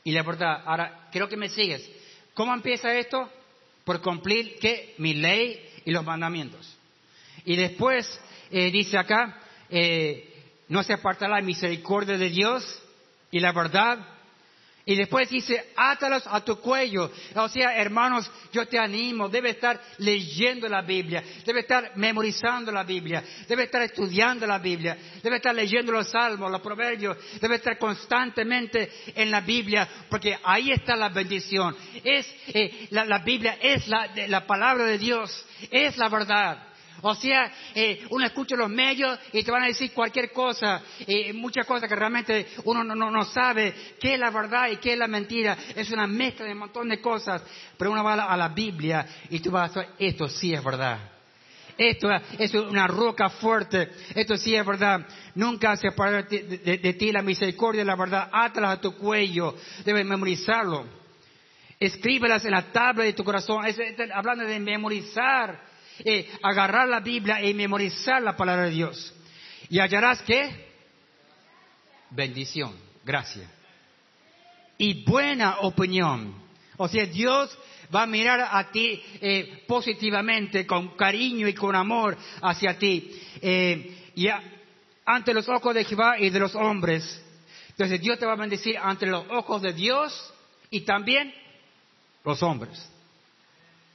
y 0.04 0.12
la 0.12 0.21
verdad. 0.21 0.62
Ahora, 0.63 1.10
creo 1.12 1.28
que 1.28 1.36
me 1.36 1.50
sigues. 1.50 1.89
¿Cómo 2.36 2.54
empieza 2.54 2.93
esto? 2.93 3.28
Por 3.84 4.04
cumplir 4.04 4.60
¿qué? 4.62 4.93
mi 5.00 5.15
ley 5.15 5.67
y 5.84 5.89
los 5.89 6.06
mandamientos. 6.06 6.78
Y 7.43 7.56
después 7.56 8.21
eh, 8.52 8.69
dice 8.69 9.00
acá, 9.00 9.39
no 10.69 10.84
se 10.84 10.93
apartará 10.93 11.38
la 11.38 11.41
misericordia 11.41 12.19
de 12.19 12.30
Dios 12.30 12.84
y 13.32 13.39
la 13.39 13.52
verdad. 13.52 13.97
Y 14.88 14.95
después 14.95 15.30
dice, 15.30 15.73
átalos 15.76 16.23
a 16.28 16.39
tu 16.45 16.62
cuello. 16.62 17.12
O 17.36 17.50
sea, 17.50 17.76
hermanos, 17.76 18.32
yo 18.54 18.65
te 18.67 18.80
animo, 18.80 19.28
debe 19.28 19.50
estar 19.50 19.82
leyendo 19.97 20.69
la 20.69 20.82
Biblia, 20.82 21.21
debe 21.45 21.60
estar 21.60 21.91
memorizando 21.97 22.71
la 22.71 22.86
Biblia, 22.86 23.21
debe 23.50 23.63
estar 23.63 23.82
estudiando 23.82 24.47
la 24.47 24.60
Biblia, 24.60 24.97
debe 25.21 25.36
estar 25.36 25.54
leyendo 25.54 25.91
los 25.91 26.10
salmos, 26.10 26.50
los 26.50 26.62
proverbios, 26.62 27.17
debe 27.41 27.56
estar 27.56 27.78
constantemente 27.78 28.89
en 29.13 29.30
la 29.30 29.41
Biblia, 29.41 29.86
porque 30.10 30.39
ahí 30.41 30.71
está 30.71 30.95
la 30.95 31.10
bendición. 31.10 31.76
Es, 32.02 32.26
eh, 32.47 32.88
la, 32.91 33.19
Biblia 33.19 33.58
es 33.62 33.89
la, 33.89 34.10
la 34.30 34.47
palabra 34.47 34.86
de 34.86 34.97
Dios, 34.97 35.45
es 35.69 35.97
la 35.97 36.08
verdad. 36.08 36.67
O 37.02 37.16
sea, 37.16 37.52
eh, 37.76 38.06
uno 38.10 38.26
escucha 38.26 38.56
los 38.56 38.70
medios 38.70 39.20
y 39.32 39.44
te 39.44 39.52
van 39.52 39.64
a 39.64 39.68
decir 39.68 39.92
cualquier 39.94 40.32
cosa, 40.32 40.82
eh, 41.06 41.32
muchas 41.34 41.66
cosas 41.66 41.88
que 41.88 41.96
realmente 41.96 42.48
uno 42.64 42.84
no, 42.84 42.96
no, 42.96 43.26
sabe 43.26 43.74
qué 44.00 44.16
es 44.16 44.20
la 44.20 44.32
verdad 44.32 44.70
y 44.70 44.78
qué 44.78 44.94
es 44.94 45.00
la 45.00 45.08
mentira. 45.08 45.58
Es 45.76 45.92
una 45.92 46.08
mezcla 46.08 46.46
de 46.46 46.54
un 46.54 46.60
montón 46.60 46.90
de 46.90 47.00
cosas. 47.00 47.44
Pero 47.78 47.92
uno 47.92 48.04
va 48.04 48.14
a 48.14 48.38
la, 48.38 48.48
Biblia 48.50 49.06
y 49.30 49.40
tú 49.40 49.52
vas 49.52 49.76
a 49.76 49.82
decir, 49.82 49.96
esto 50.00 50.28
sí 50.28 50.54
es 50.54 50.64
verdad. 50.64 51.12
Esto 51.78 52.10
es 52.40 52.54
una 52.56 52.88
roca 52.88 53.30
fuerte. 53.30 53.90
Esto 54.16 54.36
sí 54.36 54.56
es 54.56 54.66
verdad. 54.66 55.06
Nunca 55.36 55.76
se 55.78 55.90
de, 55.90 56.80
de, 56.82 56.94
ti 56.94 57.12
la 57.12 57.22
misericordia 57.22 57.86
la 57.86 57.96
verdad. 57.96 58.30
Átalas 58.32 58.78
a 58.78 58.82
tu 58.82 58.96
cuello. 58.98 59.56
Debes 59.86 60.06
memorizarlo. 60.06 60.86
Escríbelas 61.80 62.44
en 62.46 62.52
la 62.52 62.72
tabla 62.72 63.04
de 63.04 63.14
tu 63.14 63.24
corazón. 63.24 63.64
hablando 64.12 64.46
de 64.46 64.60
memorizar 64.60 65.67
eh, 66.04 66.30
agarrar 66.42 66.88
la 66.88 67.00
Biblia 67.00 67.44
y 67.44 67.54
memorizar 67.54 68.22
la 68.22 68.36
palabra 68.36 68.66
de 68.66 68.72
Dios. 68.72 69.14
Y 69.70 69.80
hallarás 69.80 70.22
qué? 70.22 70.68
Bendición, 72.10 72.76
gracia. 73.04 73.50
Y 74.78 75.04
buena 75.04 75.60
opinión. 75.60 76.36
O 76.78 76.88
sea, 76.88 77.06
Dios 77.06 77.58
va 77.94 78.04
a 78.04 78.08
mirar 78.08 78.48
a 78.52 78.72
ti 78.72 79.02
eh, 79.22 79.64
positivamente, 79.68 80.66
con 80.66 80.96
cariño 80.96 81.48
y 81.48 81.54
con 81.54 81.76
amor 81.76 82.18
hacia 82.42 82.78
ti. 82.78 83.12
Eh, 83.42 84.12
y 84.16 84.28
ante 85.06 85.34
los 85.34 85.48
ojos 85.50 85.74
de 85.74 85.86
Jehová 85.86 86.20
y 86.20 86.30
de 86.30 86.40
los 86.40 86.54
hombres. 86.56 87.24
Entonces 87.70 88.02
Dios 88.02 88.20
te 88.20 88.26
va 88.26 88.34
a 88.34 88.38
bendecir 88.38 88.78
ante 88.78 89.06
los 89.06 89.26
ojos 89.30 89.62
de 89.62 89.74
Dios 89.74 90.34
y 90.70 90.82
también 90.82 91.34
los 92.24 92.42
hombres. 92.44 92.90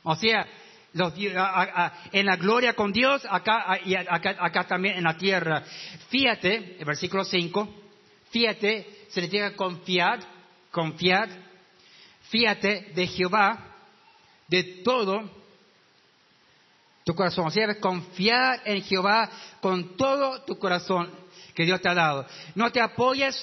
O 0.03 0.17
sea, 0.17 0.47
en 0.95 2.27
la 2.27 2.37
gloria 2.37 2.75
con 2.75 2.93
Dios, 2.93 3.27
acá, 3.29 3.79
y 3.85 3.95
acá, 3.95 4.65
también 4.67 4.97
en 4.97 5.05
la 5.05 5.17
tierra. 5.17 5.63
Fíjate, 6.09 6.77
el 6.79 6.85
versículo 6.85 7.25
5, 7.25 7.69
fíjate, 8.31 9.07
se 9.09 9.21
le 9.21 9.29
diga 9.29 9.55
confiar, 9.57 10.21
confiar, 10.71 11.29
fíjate 12.29 12.93
de 12.95 13.07
Jehová, 13.07 13.59
de 14.49 14.63
todo 14.85 15.31
tu 17.05 17.15
corazón. 17.15 17.47
O 17.47 17.51
sea, 17.51 17.81
confiar 17.81 18.61
en 18.65 18.83
Jehová 18.83 19.31
con 19.61 19.97
todo 19.97 20.43
tu 20.43 20.59
corazón 20.59 21.11
que 21.55 21.65
Dios 21.65 21.81
te 21.81 21.89
ha 21.89 21.95
dado. 21.95 22.27
No 22.55 22.71
te 22.71 22.81
apoyes, 22.81 23.35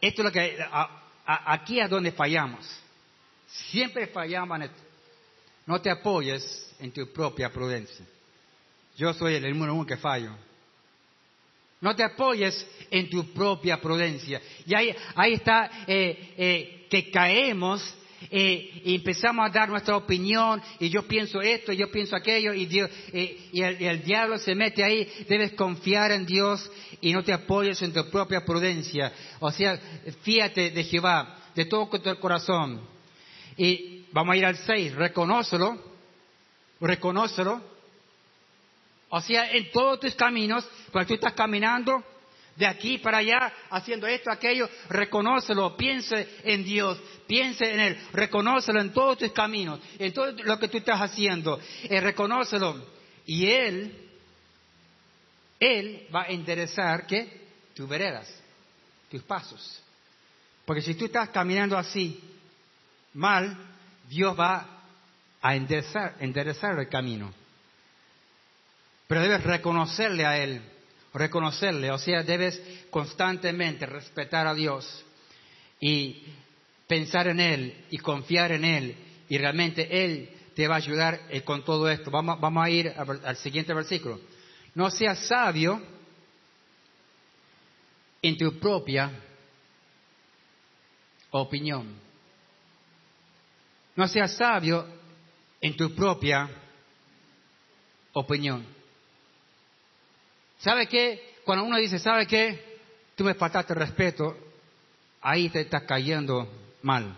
esto 0.00 0.22
es 0.22 0.24
lo 0.24 0.32
que, 0.32 0.58
aquí 1.26 1.80
es 1.80 1.90
donde 1.90 2.12
fallamos. 2.12 2.66
Siempre 3.46 4.06
fallamos 4.08 4.56
en 4.56 4.62
esto. 4.62 4.85
No 5.66 5.80
te 5.80 5.90
apoyes 5.90 6.74
en 6.78 6.92
tu 6.92 7.12
propia 7.12 7.50
prudencia. 7.50 8.06
Yo 8.96 9.12
soy 9.12 9.34
el 9.34 9.50
número 9.50 9.74
uno 9.74 9.84
que 9.84 9.96
fallo. 9.96 10.30
No 11.80 11.94
te 11.94 12.02
apoyes 12.02 12.66
en 12.90 13.10
tu 13.10 13.32
propia 13.32 13.80
prudencia. 13.80 14.40
Y 14.64 14.74
ahí, 14.74 14.94
ahí 15.14 15.34
está 15.34 15.70
eh, 15.86 16.34
eh, 16.36 16.86
que 16.88 17.10
caemos 17.10 17.82
eh, 18.30 18.80
y 18.84 18.94
empezamos 18.94 19.46
a 19.46 19.50
dar 19.50 19.68
nuestra 19.68 19.96
opinión 19.96 20.62
y 20.80 20.88
yo 20.88 21.06
pienso 21.06 21.42
esto, 21.42 21.72
yo 21.72 21.90
pienso 21.90 22.16
aquello 22.16 22.54
y, 22.54 22.64
Dios, 22.64 22.90
y 23.12 23.60
el, 23.60 23.82
el 23.82 24.02
diablo 24.02 24.38
se 24.38 24.54
mete 24.54 24.82
ahí. 24.82 25.06
Debes 25.28 25.52
confiar 25.52 26.12
en 26.12 26.24
Dios 26.24 26.70
y 27.00 27.12
no 27.12 27.22
te 27.22 27.32
apoyes 27.32 27.82
en 27.82 27.92
tu 27.92 28.08
propia 28.10 28.44
prudencia. 28.44 29.12
O 29.40 29.50
sea, 29.50 29.78
fíjate 30.22 30.70
de 30.70 30.84
Jehová 30.84 31.36
de 31.54 31.64
todo 31.64 31.88
tu 31.88 32.16
corazón. 32.20 32.80
Y 33.56 33.95
Vamos 34.16 34.32
a 34.32 34.36
ir 34.38 34.46
al 34.46 34.56
6, 34.56 34.94
reconócelo, 34.94 35.78
reconócelo. 36.80 37.60
O 39.10 39.20
sea, 39.20 39.50
en 39.50 39.70
todos 39.70 40.00
tus 40.00 40.14
caminos, 40.14 40.66
cuando 40.90 41.08
tú 41.08 41.14
estás 41.16 41.34
caminando 41.34 42.02
de 42.54 42.66
aquí 42.66 42.96
para 42.96 43.18
allá, 43.18 43.52
haciendo 43.68 44.06
esto, 44.06 44.30
aquello, 44.30 44.70
reconócelo, 44.88 45.76
piense 45.76 46.26
en 46.44 46.64
Dios, 46.64 46.98
piense 47.26 47.70
en 47.70 47.78
Él, 47.78 47.98
reconócelo 48.14 48.80
en 48.80 48.94
todos 48.94 49.18
tus 49.18 49.32
caminos, 49.32 49.80
en 49.98 50.14
todo 50.14 50.32
lo 50.32 50.58
que 50.58 50.68
tú 50.68 50.78
estás 50.78 50.98
haciendo, 50.98 51.60
eh, 51.82 52.00
reconócelo. 52.00 52.86
Y 53.26 53.44
Él, 53.50 54.08
Él 55.60 56.08
va 56.14 56.22
a 56.22 56.28
enderezar, 56.28 57.06
¿qué? 57.06 57.48
Tus 57.74 57.86
veredas, 57.86 58.34
tus 59.10 59.22
pasos. 59.24 59.78
Porque 60.64 60.80
si 60.80 60.94
tú 60.94 61.04
estás 61.04 61.28
caminando 61.28 61.76
así, 61.76 62.18
mal, 63.12 63.75
Dios 64.08 64.38
va 64.38 64.76
a 65.40 65.54
enderezar, 65.54 66.78
el 66.78 66.88
camino. 66.88 67.32
Pero 69.06 69.20
debes 69.20 69.44
reconocerle 69.44 70.26
a 70.26 70.38
Él, 70.42 70.62
reconocerle, 71.14 71.90
o 71.90 71.98
sea, 71.98 72.22
debes 72.22 72.60
constantemente 72.90 73.86
respetar 73.86 74.46
a 74.46 74.54
Dios 74.54 75.04
y 75.80 76.24
pensar 76.86 77.28
en 77.28 77.40
Él 77.40 77.84
y 77.90 77.98
confiar 77.98 78.52
en 78.52 78.64
Él 78.64 78.96
y 79.28 79.38
realmente 79.38 80.04
Él 80.04 80.30
te 80.54 80.66
va 80.66 80.74
a 80.74 80.78
ayudar 80.78 81.20
eh, 81.28 81.42
con 81.42 81.64
todo 81.64 81.88
esto. 81.88 82.10
Vamos, 82.10 82.40
vamos 82.40 82.64
a 82.64 82.70
ir 82.70 82.88
al 82.96 83.36
siguiente 83.36 83.74
versículo. 83.74 84.20
No 84.74 84.90
seas 84.90 85.26
sabio 85.26 85.80
en 88.22 88.36
tu 88.36 88.58
propia 88.58 89.10
opinión. 91.30 92.05
No 93.96 94.06
seas 94.06 94.36
sabio 94.36 94.86
en 95.60 95.76
tu 95.76 95.94
propia 95.94 96.48
opinión. 98.12 98.64
¿Sabe 100.58 100.86
qué? 100.86 101.36
Cuando 101.44 101.64
uno 101.64 101.78
dice, 101.78 101.98
¿sabe 101.98 102.26
qué? 102.26 102.78
Tú 103.14 103.24
me 103.24 103.34
faltaste 103.34 103.74
respeto, 103.74 104.36
ahí 105.22 105.48
te 105.48 105.62
estás 105.62 105.82
cayendo 105.84 106.48
mal. 106.82 107.16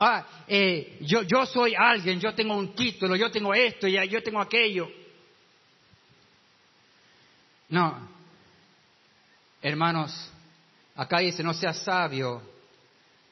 Ah, 0.00 0.26
eh, 0.48 0.98
yo, 1.00 1.22
yo 1.22 1.46
soy 1.46 1.74
alguien, 1.74 2.20
yo 2.20 2.34
tengo 2.34 2.56
un 2.56 2.74
título, 2.74 3.16
yo 3.16 3.30
tengo 3.30 3.54
esto, 3.54 3.86
y 3.86 4.08
yo 4.08 4.22
tengo 4.22 4.40
aquello. 4.40 4.90
No. 7.68 8.08
Hermanos, 9.62 10.30
acá 10.96 11.18
dice, 11.20 11.42
no 11.42 11.54
seas 11.54 11.78
sabio. 11.78 12.53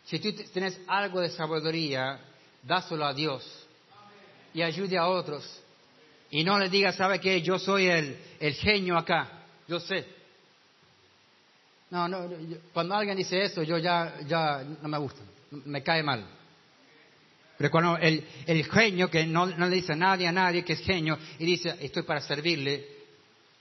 Si 0.04 0.18
tú 0.18 0.32
tienes 0.52 0.78
algo 0.86 1.20
de 1.20 1.30
sabiduría, 1.30 2.18
dáselo 2.62 3.04
a 3.04 3.14
Dios 3.14 3.44
y 4.54 4.62
ayude 4.62 4.98
a 4.98 5.08
otros. 5.08 5.44
Y 6.30 6.44
no 6.44 6.58
le 6.58 6.68
digas, 6.68 6.96
¿sabe 6.96 7.20
qué? 7.20 7.42
Yo 7.42 7.58
soy 7.58 7.86
el, 7.86 8.18
el 8.40 8.54
genio 8.54 8.96
acá, 8.96 9.28
yo 9.68 9.78
sé. 9.78 10.06
No, 11.90 12.08
no, 12.08 12.26
cuando 12.72 12.94
alguien 12.94 13.18
dice 13.18 13.42
eso, 13.42 13.62
yo 13.62 13.76
ya, 13.76 14.14
ya 14.26 14.64
no 14.80 14.88
me 14.88 14.98
gusta, 14.98 15.20
me 15.50 15.82
cae 15.82 16.02
mal. 16.02 16.24
Pero 17.58 17.70
cuando 17.70 17.98
el, 17.98 18.26
el 18.46 18.64
genio 18.64 19.10
que 19.10 19.26
no, 19.26 19.46
no, 19.46 19.68
le 19.68 19.76
dice 19.76 19.92
a 19.92 19.96
nadie, 19.96 20.26
a 20.26 20.32
nadie 20.32 20.64
que 20.64 20.72
es 20.72 20.80
genio, 20.80 21.18
y 21.38 21.44
dice, 21.44 21.76
estoy 21.80 22.02
para 22.02 22.20
servirle, 22.22 22.86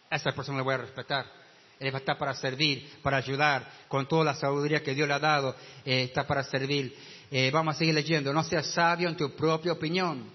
a 0.09 0.15
esa 0.15 0.31
persona 0.31 0.59
le 0.59 0.63
voy 0.63 0.75
a 0.75 0.77
respetar. 0.77 1.40
Él 1.81 1.95
está 1.95 2.15
para 2.15 2.35
servir, 2.35 2.87
para 3.01 3.17
ayudar, 3.17 3.67
con 3.87 4.07
toda 4.07 4.23
la 4.23 4.35
sabiduría 4.35 4.83
que 4.83 4.93
Dios 4.93 5.07
le 5.07 5.15
ha 5.15 5.19
dado, 5.19 5.55
eh, 5.83 6.03
está 6.03 6.27
para 6.27 6.43
servir. 6.43 6.95
Eh, 7.31 7.49
vamos 7.51 7.75
a 7.75 7.79
seguir 7.79 7.95
leyendo, 7.95 8.31
no 8.31 8.43
seas 8.43 8.67
sabio 8.67 9.09
en 9.09 9.17
tu 9.17 9.35
propia 9.35 9.71
opinión. 9.71 10.29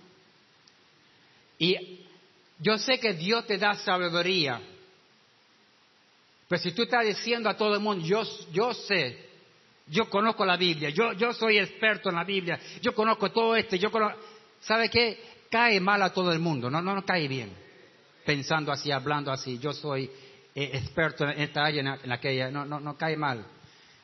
Y 1.59 2.01
yo 2.59 2.77
sé 2.79 2.99
que 2.99 3.13
Dios 3.13 3.47
te 3.47 3.59
da 3.59 3.75
sabiduría, 3.75 4.61
pero 6.49 6.63
si 6.63 6.73
tú 6.73 6.83
estás 6.83 7.07
diciendo 7.07 7.49
a 7.49 7.57
todo 7.57 7.75
el 7.75 7.81
mundo, 7.81 8.05
yo, 8.05 8.23
yo 8.53 8.75
sé, 8.75 9.17
yo 9.87 10.11
conozco 10.11 10.45
la 10.45 10.57
Biblia, 10.57 10.91
yo, 10.91 11.13
yo 11.13 11.33
soy 11.33 11.59
experto 11.59 12.09
en 12.09 12.17
la 12.17 12.25
Biblia, 12.25 12.59
yo 12.83 12.93
conozco 12.93 13.31
todo 13.31 13.55
esto, 13.55 13.77
yo 13.77 13.91
conozco... 13.91 14.19
¿Sabe 14.61 14.89
qué? 14.89 15.21
Cae 15.49 15.79
mal 15.79 16.03
a 16.03 16.13
todo 16.13 16.33
el 16.33 16.41
mundo, 16.41 16.69
no, 16.69 16.83
no, 16.83 16.95
no 16.95 17.05
cae 17.05 17.29
bien. 17.29 17.53
Pensando 18.25 18.73
así, 18.73 18.91
hablando 18.91 19.31
así, 19.31 19.59
yo 19.59 19.73
soy 19.73 20.11
experto 20.65 21.25
en 21.25 21.41
esta 21.41 21.65
área, 21.65 21.99
en, 22.03 22.13
aquella, 22.13 22.51
no, 22.51 22.65
no, 22.65 22.81
no 22.81 22.97
cae 22.97 23.17
mal. 23.17 23.45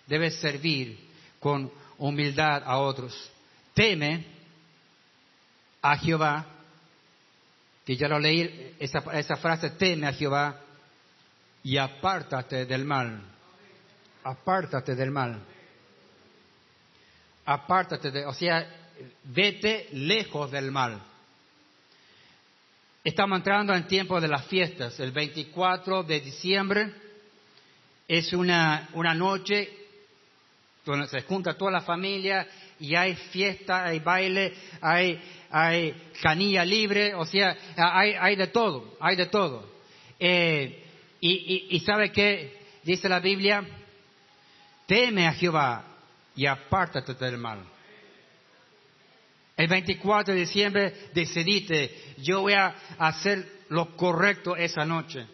Debes 0.06 0.36
servir 0.40 0.98
con 1.40 1.70
humildad 1.98 2.62
a 2.64 2.78
otros. 2.78 3.30
Teme 3.74 4.26
a 5.80 5.96
Jehová, 5.96 6.46
que 7.84 7.96
ya 7.96 8.06
lo 8.06 8.18
leí, 8.18 8.76
esa, 8.78 8.98
esa 9.14 9.36
frase, 9.36 9.70
teme 9.70 10.06
a 10.06 10.12
Jehová 10.12 10.60
y 11.64 11.78
apártate 11.78 12.66
del 12.66 12.84
mal. 12.84 13.22
Apártate 14.22 14.94
del 14.94 15.10
mal 15.10 15.42
apártate 17.44 18.10
de, 18.10 18.26
o 18.26 18.32
sea, 18.32 18.66
vete 19.24 19.88
lejos 19.92 20.50
del 20.50 20.70
mal. 20.70 21.02
Estamos 23.04 23.38
entrando 23.38 23.74
en 23.74 23.88
tiempo 23.88 24.20
de 24.20 24.28
las 24.28 24.46
fiestas. 24.46 25.00
El 25.00 25.10
24 25.10 26.04
de 26.04 26.20
diciembre 26.20 26.92
es 28.06 28.32
una, 28.32 28.90
una 28.92 29.12
noche 29.12 29.68
donde 30.84 31.08
se 31.08 31.22
junta 31.22 31.54
toda 31.58 31.72
la 31.72 31.80
familia 31.80 32.46
y 32.78 32.94
hay 32.94 33.16
fiesta, 33.16 33.86
hay 33.86 33.98
baile, 33.98 34.54
hay, 34.80 35.20
hay 35.50 36.10
canilla 36.22 36.64
libre, 36.64 37.12
o 37.16 37.26
sea, 37.26 37.56
hay, 37.76 38.12
hay 38.12 38.36
de 38.36 38.46
todo, 38.46 38.96
hay 39.00 39.16
de 39.16 39.26
todo. 39.26 39.68
Eh, 40.20 40.84
y, 41.20 41.30
y, 41.32 41.76
y 41.76 41.80
sabe 41.80 42.12
qué 42.12 42.56
dice 42.84 43.08
la 43.08 43.18
Biblia, 43.18 43.64
teme 44.86 45.26
a 45.26 45.32
Jehová 45.32 45.84
y 46.36 46.46
apártate 46.46 47.14
del 47.14 47.36
mal. 47.36 47.64
El 49.62 49.68
24 49.68 50.34
de 50.34 50.40
diciembre 50.40 50.92
decidiste, 51.14 51.94
yo 52.18 52.40
voy 52.40 52.54
a 52.54 52.74
hacer 52.98 53.46
lo 53.68 53.96
correcto 53.96 54.56
esa 54.56 54.84
noche. 54.84 55.24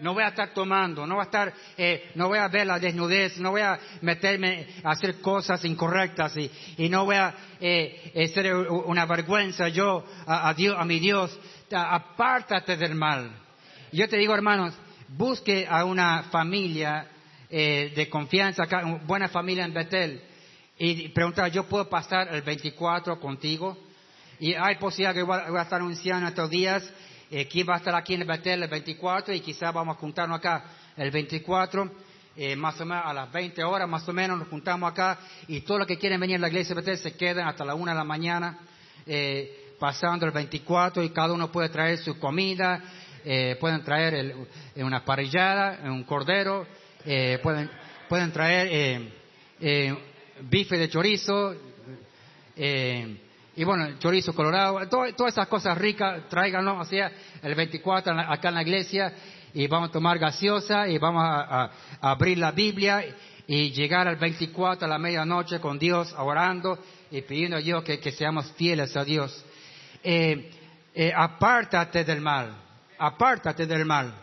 No 0.00 0.14
voy 0.14 0.22
a 0.22 0.28
estar 0.28 0.54
tomando, 0.54 1.06
no 1.06 1.16
voy 1.16 1.20
a 1.20 1.26
estar, 1.26 1.52
eh, 1.76 2.12
no 2.14 2.28
voy 2.28 2.38
a 2.38 2.48
ver 2.48 2.66
la 2.66 2.78
desnudez, 2.78 3.36
no 3.36 3.50
voy 3.50 3.60
a 3.60 3.78
meterme 4.00 4.68
a 4.82 4.92
hacer 4.92 5.20
cosas 5.20 5.62
incorrectas 5.66 6.34
y, 6.78 6.88
no 6.88 7.04
voy 7.04 7.16
a 7.16 7.34
eh, 7.60 8.30
ser 8.32 8.56
una 8.56 9.04
vergüenza 9.04 9.68
yo 9.68 10.02
a, 10.26 10.54
Dios, 10.54 10.74
a 10.78 10.86
mi 10.86 10.98
Dios. 10.98 11.38
Apártate 11.70 12.78
del 12.78 12.94
mal. 12.94 13.32
Yo 13.92 14.08
te 14.08 14.16
digo, 14.16 14.32
hermanos, 14.32 14.72
busque 15.08 15.66
a 15.68 15.84
una 15.84 16.22
familia 16.30 17.06
eh, 17.50 17.92
de 17.94 18.08
confianza, 18.08 18.62
acá, 18.62 18.82
buena 19.04 19.28
familia 19.28 19.66
en 19.66 19.74
Betel, 19.74 20.22
y 20.84 21.10
preguntar, 21.10 21.48
¿yo 21.52 21.62
puedo 21.68 21.88
pasar 21.88 22.34
el 22.34 22.42
24 22.42 23.20
contigo? 23.20 23.78
Y 24.40 24.52
hay 24.54 24.74
posibilidad 24.78 25.14
que 25.14 25.22
voy 25.22 25.38
a, 25.38 25.62
estar 25.62 25.80
anunciando 25.80 26.26
estos 26.26 26.50
días, 26.50 26.82
eh, 27.30 27.48
va 27.62 27.74
a 27.74 27.76
estar 27.76 27.94
aquí 27.94 28.14
en 28.14 28.26
Betel 28.26 28.64
el 28.64 28.68
24 28.68 29.32
y 29.32 29.38
quizás 29.38 29.72
vamos 29.72 29.96
a 29.96 30.00
juntarnos 30.00 30.40
acá 30.40 30.64
el 30.96 31.12
24. 31.12 31.88
Eh, 32.34 32.56
más 32.56 32.80
o 32.80 32.84
menos 32.84 33.04
a 33.06 33.12
las 33.12 33.30
20 33.30 33.62
horas, 33.62 33.88
más 33.88 34.08
o 34.08 34.12
menos, 34.12 34.36
nos 34.36 34.48
juntamos 34.48 34.90
acá 34.90 35.20
y 35.46 35.60
todos 35.60 35.78
los 35.78 35.86
que 35.86 35.98
quieren 35.98 36.18
venir 36.18 36.36
a 36.36 36.40
la 36.40 36.48
iglesia 36.48 36.74
de 36.74 36.80
Betel 36.80 36.98
se 36.98 37.16
quedan 37.16 37.46
hasta 37.46 37.64
la 37.64 37.76
1 37.76 37.92
de 37.92 37.96
la 37.96 38.04
mañana, 38.04 38.58
pasando 39.78 40.26
el 40.26 40.32
24 40.32 41.04
y 41.04 41.10
cada 41.10 41.32
uno 41.32 41.52
puede 41.52 41.68
traer 41.68 41.98
su 41.98 42.18
comida, 42.18 42.82
pueden 43.60 43.84
traer 43.84 44.34
una 44.74 45.04
parrillada, 45.04 45.78
un 45.84 46.02
cordero, 46.02 46.66
eh, 47.04 47.38
pueden, 47.40 47.70
pueden 48.08 48.32
traer 48.32 48.68
eh, 48.70 49.12
eh, 49.60 50.11
bife 50.48 50.76
de 50.76 50.88
chorizo, 50.88 51.54
y 53.54 53.64
bueno, 53.64 53.98
chorizo 53.98 54.34
colorado, 54.34 54.88
todas 54.88 55.32
esas 55.32 55.46
cosas 55.48 55.76
ricas, 55.76 56.28
tráiganlo, 56.28 56.78
o 56.78 56.84
sea, 56.84 57.12
el 57.42 57.54
24 57.54 58.18
acá 58.18 58.48
en 58.48 58.54
la 58.54 58.62
iglesia, 58.62 59.12
y 59.52 59.66
vamos 59.66 59.90
a 59.90 59.92
tomar 59.92 60.18
gaseosa, 60.18 60.88
y 60.88 60.98
vamos 60.98 61.22
a, 61.24 61.70
abrir 62.00 62.38
la 62.38 62.52
Biblia, 62.52 63.04
y 63.46 63.70
llegar 63.72 64.08
al 64.08 64.16
24 64.16 64.86
a 64.86 64.88
la 64.88 64.98
medianoche 64.98 65.60
con 65.60 65.78
Dios, 65.78 66.14
orando, 66.16 66.78
y 67.10 67.20
pidiendo 67.22 67.58
a 67.58 67.60
Dios 67.60 67.84
que, 67.84 68.00
que 68.00 68.12
seamos 68.12 68.50
fieles 68.52 68.96
a 68.96 69.04
Dios. 69.04 69.44
apártate 71.14 72.04
del 72.04 72.22
mal, 72.22 72.56
apártate 72.98 73.66
del 73.66 73.84
mal. 73.84 74.14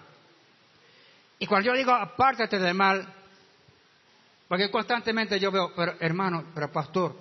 Y 1.37 1.45
cuando 1.45 1.67
yo 1.67 1.77
digo 1.77 1.91
apártate 1.93 2.59
del 2.59 2.73
mal, 2.73 3.07
porque 4.49 4.69
constantemente 4.69 5.39
yo 5.39 5.51
veo, 5.51 5.73
pero 5.73 5.95
hermano, 6.01 6.47
pero 6.53 6.69
pastor, 6.69 7.15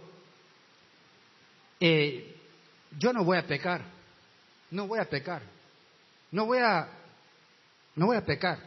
eh, 1.79 2.37
yo 2.99 3.13
no 3.13 3.23
voy 3.23 3.39
a 3.39 3.47
pecar, 3.47 3.83
no 4.73 4.89
voy 4.89 4.99
a 4.99 5.05
pecar, 5.05 5.43
no 6.33 6.47
voy 6.47 6.59
a, 6.59 6.89
no 7.95 8.07
voy 8.07 8.17
a 8.17 8.25
pecar. 8.25 8.59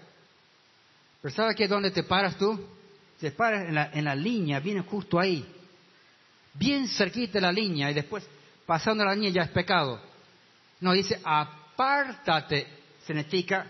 Pero 1.21 1.36
¿sabes 1.36 1.58
qué? 1.58 1.67
¿Dónde 1.67 1.91
te 1.91 2.04
paras 2.04 2.38
tú? 2.38 2.65
Te 3.19 3.32
paras 3.32 3.67
en 3.67 3.76
la, 3.76 3.89
en 3.91 4.06
la 4.06 4.15
línea, 4.15 4.62
viene 4.62 4.82
justo 4.82 5.19
ahí, 5.19 5.45
bien 6.54 6.88
cerquita 6.88 7.34
de 7.34 7.41
la 7.41 7.52
línea 7.52 7.91
y 7.91 7.93
después 7.93 8.26
pasando 8.65 9.04
la 9.04 9.13
línea 9.13 9.32
ya 9.32 9.41
es 9.41 9.50
pecado. 9.50 10.00
No, 10.80 10.93
dice 10.93 11.19
apártate, 11.24 12.67
significa 13.06 13.67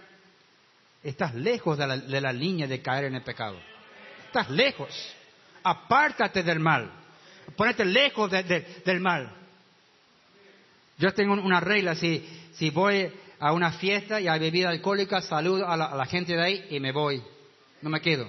Estás 1.03 1.33
lejos 1.33 1.77
de 1.77 2.21
la, 2.21 2.31
línea 2.31 2.67
de 2.67 2.81
caer 2.81 3.05
en 3.05 3.15
el 3.15 3.23
pecado. 3.23 3.59
Estás 4.31 4.49
lejos. 4.49 4.89
Apártate 5.61 6.41
del 6.41 6.61
mal. 6.61 6.89
Ponete 7.57 7.83
lejos 7.83 8.31
del 8.31 9.01
mal. 9.01 9.29
Yo 10.97 11.13
tengo 11.13 11.33
una 11.33 11.59
regla, 11.59 11.95
si, 11.95 12.25
si 12.53 12.69
voy 12.69 13.11
a 13.41 13.51
una 13.51 13.73
fiesta 13.73 14.21
y 14.21 14.29
hay 14.29 14.39
bebida 14.39 14.69
alcohólica, 14.69 15.21
saludo 15.21 15.67
a 15.67 15.75
la, 15.75 16.05
gente 16.05 16.33
de 16.33 16.41
ahí 16.41 16.65
y 16.69 16.79
me 16.79 16.93
voy. 16.93 17.21
No 17.81 17.89
me 17.89 17.99
quedo. 17.99 18.25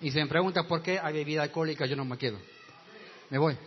Y 0.00 0.10
se 0.10 0.20
me 0.20 0.26
pregunta 0.26 0.62
por 0.62 0.82
qué 0.82 0.98
hay 0.98 1.12
bebida 1.12 1.42
alcohólica, 1.42 1.84
yo 1.84 1.96
no 1.96 2.06
me 2.06 2.16
quedo. 2.16 2.38
Me 3.28 3.36
voy. 3.36 3.58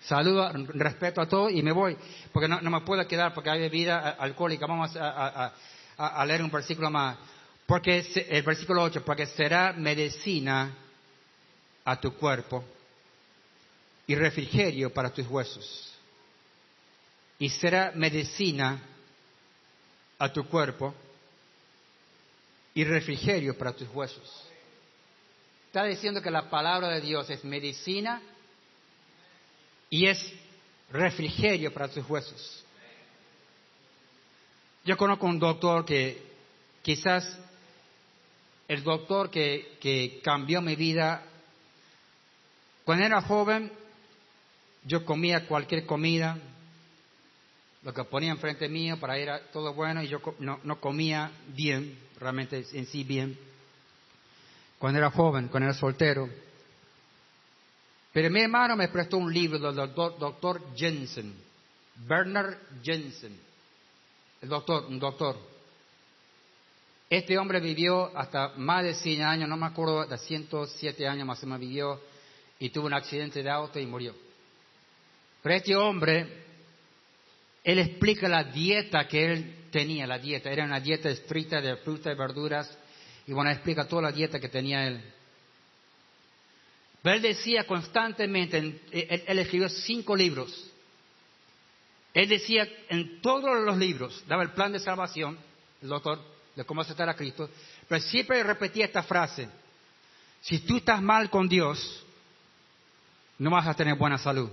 Saludo, 0.00 0.50
respeto 0.74 1.20
a 1.20 1.28
todo 1.28 1.50
y 1.50 1.62
me 1.62 1.70
voy. 1.70 1.96
Porque 2.32 2.48
no, 2.48 2.60
me 2.60 2.80
puedo 2.80 3.06
quedar 3.06 3.32
porque 3.32 3.50
hay 3.50 3.60
bebida 3.60 4.10
alcohólica. 4.18 4.66
Vamos 4.66 4.96
a, 4.96 6.24
leer 6.26 6.42
un 6.42 6.50
versículo 6.50 6.90
más. 6.90 7.16
Porque 7.66 8.06
el 8.28 8.42
versículo 8.42 8.82
8, 8.84 9.04
porque 9.04 9.26
será 9.26 9.72
medicina 9.72 10.72
a 11.84 12.00
tu 12.00 12.14
cuerpo 12.14 12.64
y 14.06 14.14
refrigerio 14.14 14.92
para 14.92 15.10
tus 15.10 15.26
huesos. 15.26 15.92
Y 17.38 17.48
será 17.48 17.92
medicina 17.94 18.80
a 20.18 20.32
tu 20.32 20.46
cuerpo 20.48 20.94
y 22.72 22.84
refrigerio 22.84 23.56
para 23.58 23.72
tus 23.72 23.88
huesos. 23.88 24.44
Está 25.66 25.84
diciendo 25.84 26.22
que 26.22 26.30
la 26.30 26.48
palabra 26.48 26.88
de 26.88 27.00
Dios 27.00 27.28
es 27.30 27.44
medicina 27.44 28.22
y 29.90 30.06
es 30.06 30.32
refrigerio 30.90 31.72
para 31.72 31.88
tus 31.88 32.08
huesos. 32.08 32.64
Yo 34.84 34.96
conozco 34.96 35.26
un 35.26 35.38
doctor 35.38 35.84
que 35.84 36.22
quizás 36.80 37.38
el 38.68 38.82
doctor 38.82 39.30
que, 39.30 40.20
cambió 40.22 40.60
mi 40.60 40.76
vida, 40.76 41.22
cuando 42.84 43.04
era 43.04 43.20
joven, 43.22 43.70
yo 44.84 45.04
comía 45.04 45.46
cualquier 45.46 45.86
comida, 45.86 46.38
lo 47.82 47.92
que 47.92 48.04
ponía 48.04 48.30
enfrente 48.30 48.68
mío 48.68 48.98
para 48.98 49.18
ir 49.18 49.30
a 49.30 49.40
todo 49.52 49.72
bueno 49.74 50.02
y 50.02 50.08
yo 50.08 50.20
no, 50.40 50.58
no 50.64 50.80
comía 50.80 51.30
bien, 51.48 51.98
realmente 52.18 52.64
en 52.72 52.86
sí 52.86 53.04
bien. 53.04 53.38
cuando 54.78 54.98
era 54.98 55.10
joven, 55.10 55.48
cuando 55.48 55.68
era 55.68 55.78
soltero. 55.78 56.28
Pero 58.12 58.30
mi 58.30 58.40
hermano 58.40 58.76
me 58.76 58.88
prestó 58.88 59.18
un 59.18 59.32
libro 59.32 59.58
del 59.58 59.74
doctor, 59.74 60.18
doctor 60.18 60.74
Jensen, 60.74 61.34
Bernard 61.96 62.56
Jensen, 62.82 63.38
el 64.40 64.48
doctor, 64.48 64.86
un 64.86 64.98
doctor. 64.98 65.55
Este 67.08 67.38
hombre 67.38 67.60
vivió 67.60 68.16
hasta 68.16 68.54
más 68.56 68.82
de 68.82 68.94
100 68.94 69.22
años, 69.22 69.48
no 69.48 69.56
me 69.56 69.66
acuerdo, 69.66 70.04
de 70.06 70.18
107 70.18 71.06
años 71.06 71.26
más 71.26 71.42
o 71.42 71.46
menos 71.46 71.60
vivió, 71.60 72.00
y 72.58 72.70
tuvo 72.70 72.86
un 72.86 72.94
accidente 72.94 73.42
de 73.42 73.50
auto 73.50 73.78
y 73.78 73.86
murió. 73.86 74.14
Pero 75.42 75.54
este 75.54 75.76
hombre, 75.76 76.26
él 77.62 77.78
explica 77.78 78.28
la 78.28 78.42
dieta 78.42 79.06
que 79.06 79.24
él 79.24 79.56
tenía, 79.70 80.06
la 80.06 80.18
dieta. 80.18 80.50
Era 80.50 80.64
una 80.64 80.80
dieta 80.80 81.08
estricta 81.08 81.60
de 81.60 81.76
frutas 81.76 82.14
y 82.14 82.18
verduras. 82.18 82.78
Y 83.26 83.32
bueno, 83.32 83.50
explica 83.50 83.86
toda 83.86 84.02
la 84.02 84.12
dieta 84.12 84.40
que 84.40 84.48
tenía 84.48 84.88
él. 84.88 85.00
Pero 87.02 87.16
él 87.16 87.22
decía 87.22 87.64
constantemente, 87.64 88.58
él, 88.58 88.80
escribió 89.38 89.68
cinco 89.68 90.16
libros. 90.16 90.72
Él 92.12 92.28
decía 92.28 92.66
en 92.88 93.20
todos 93.20 93.62
los 93.64 93.76
libros, 93.76 94.24
daba 94.26 94.42
el 94.42 94.50
plan 94.50 94.72
de 94.72 94.80
salvación, 94.80 95.38
el 95.82 95.88
doctor, 95.88 96.20
de 96.56 96.64
cómo 96.64 96.80
aceptar 96.80 97.08
a 97.08 97.14
Cristo, 97.14 97.48
pero 97.86 98.00
siempre 98.00 98.42
repetía 98.42 98.86
esta 98.86 99.02
frase, 99.02 99.48
si 100.40 100.60
tú 100.60 100.78
estás 100.78 101.02
mal 101.02 101.28
con 101.28 101.48
Dios, 101.48 102.04
no 103.38 103.50
vas 103.50 103.68
a 103.68 103.74
tener 103.74 103.94
buena 103.96 104.16
salud. 104.16 104.50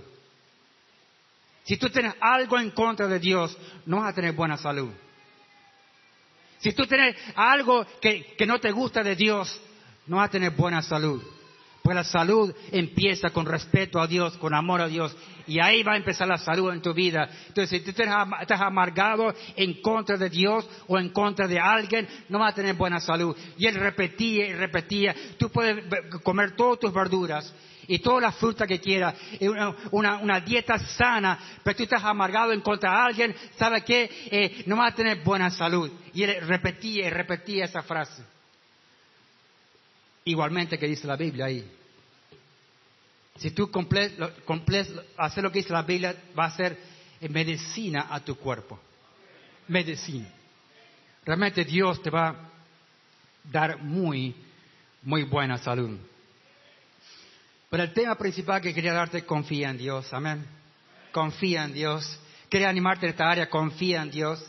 Si 1.64 1.78
tú 1.78 1.88
tienes 1.88 2.14
algo 2.20 2.58
en 2.58 2.70
contra 2.72 3.08
de 3.08 3.18
Dios, 3.18 3.56
no 3.86 4.00
vas 4.00 4.12
a 4.12 4.14
tener 4.14 4.32
buena 4.32 4.58
salud. 4.58 4.92
Si 6.58 6.72
tú 6.72 6.86
tienes 6.86 7.16
algo 7.34 7.86
que, 8.00 8.36
no 8.46 8.60
te 8.60 8.70
gusta 8.70 9.02
de 9.02 9.16
Dios, 9.16 9.60
no 10.06 10.16
vas 10.16 10.28
a 10.28 10.32
tener 10.32 10.50
buena 10.50 10.82
salud. 10.82 11.22
Pues 11.84 11.96
la 11.96 12.04
salud 12.04 12.50
empieza 12.72 13.28
con 13.28 13.44
respeto 13.44 14.00
a 14.00 14.06
Dios, 14.06 14.38
con 14.38 14.54
amor 14.54 14.80
a 14.80 14.88
Dios. 14.88 15.14
Y 15.46 15.60
ahí 15.60 15.82
va 15.82 15.92
a 15.92 15.96
empezar 15.98 16.26
la 16.26 16.38
salud 16.38 16.72
en 16.72 16.80
tu 16.80 16.94
vida. 16.94 17.28
Entonces, 17.48 17.68
si 17.68 17.80
tú 17.80 17.90
estás 17.90 18.60
amargado 18.62 19.34
en 19.54 19.82
contra 19.82 20.16
de 20.16 20.30
Dios 20.30 20.66
o 20.88 20.98
en 20.98 21.10
contra 21.10 21.46
de 21.46 21.60
alguien, 21.60 22.08
no 22.30 22.38
vas 22.38 22.52
a 22.52 22.54
tener 22.54 22.74
buena 22.74 23.00
salud. 23.00 23.36
Y 23.58 23.66
él 23.66 23.74
repetía 23.74 24.46
y 24.46 24.54
repetía. 24.54 25.14
Tú 25.36 25.50
puedes 25.50 25.84
comer 26.22 26.56
todas 26.56 26.80
tus 26.80 26.90
verduras 26.90 27.52
y 27.86 27.98
toda 27.98 28.22
la 28.22 28.32
fruta 28.32 28.66
que 28.66 28.80
quieras, 28.80 29.16
una, 29.90 30.40
dieta 30.40 30.78
sana, 30.78 31.38
pero 31.62 31.76
tú 31.76 31.82
estás 31.82 32.02
amargado 32.02 32.52
en 32.52 32.62
contra 32.62 32.92
de 32.92 32.96
alguien, 32.96 33.36
¿sabe 33.58 33.82
qué? 33.82 34.08
Eh, 34.30 34.62
no 34.64 34.76
vas 34.76 34.94
a 34.94 34.96
tener 34.96 35.22
buena 35.22 35.50
salud. 35.50 35.92
Y 36.14 36.22
él 36.22 36.34
repetía 36.46 37.08
y 37.08 37.10
repetía 37.10 37.66
esa 37.66 37.82
frase. 37.82 38.33
Igualmente 40.24 40.78
que 40.78 40.86
dice 40.86 41.06
la 41.06 41.16
Biblia 41.16 41.46
ahí. 41.46 41.70
Si 43.38 43.50
tú 43.50 43.70
haces 45.16 45.42
lo 45.42 45.52
que 45.52 45.58
dice 45.58 45.72
la 45.72 45.82
Biblia, 45.82 46.14
va 46.38 46.46
a 46.46 46.56
ser 46.56 46.78
medicina 47.28 48.06
a 48.10 48.20
tu 48.20 48.36
cuerpo. 48.36 48.80
Medicina. 49.68 50.28
Realmente 51.24 51.64
Dios 51.64 52.00
te 52.02 52.10
va 52.10 52.28
a 52.28 52.36
dar 53.44 53.78
muy, 53.82 54.34
muy 55.02 55.24
buena 55.24 55.58
salud. 55.58 55.98
Pero 57.70 57.82
el 57.82 57.92
tema 57.92 58.14
principal 58.14 58.60
que 58.60 58.72
quería 58.72 58.92
darte, 58.92 59.24
confía 59.24 59.70
en 59.70 59.78
Dios, 59.78 60.12
amén. 60.12 60.46
Confía 61.12 61.64
en 61.64 61.72
Dios. 61.72 62.20
Quería 62.48 62.68
animarte 62.68 63.06
en 63.06 63.10
esta 63.10 63.28
área, 63.28 63.50
confía 63.50 64.02
en 64.02 64.10
Dios. 64.10 64.44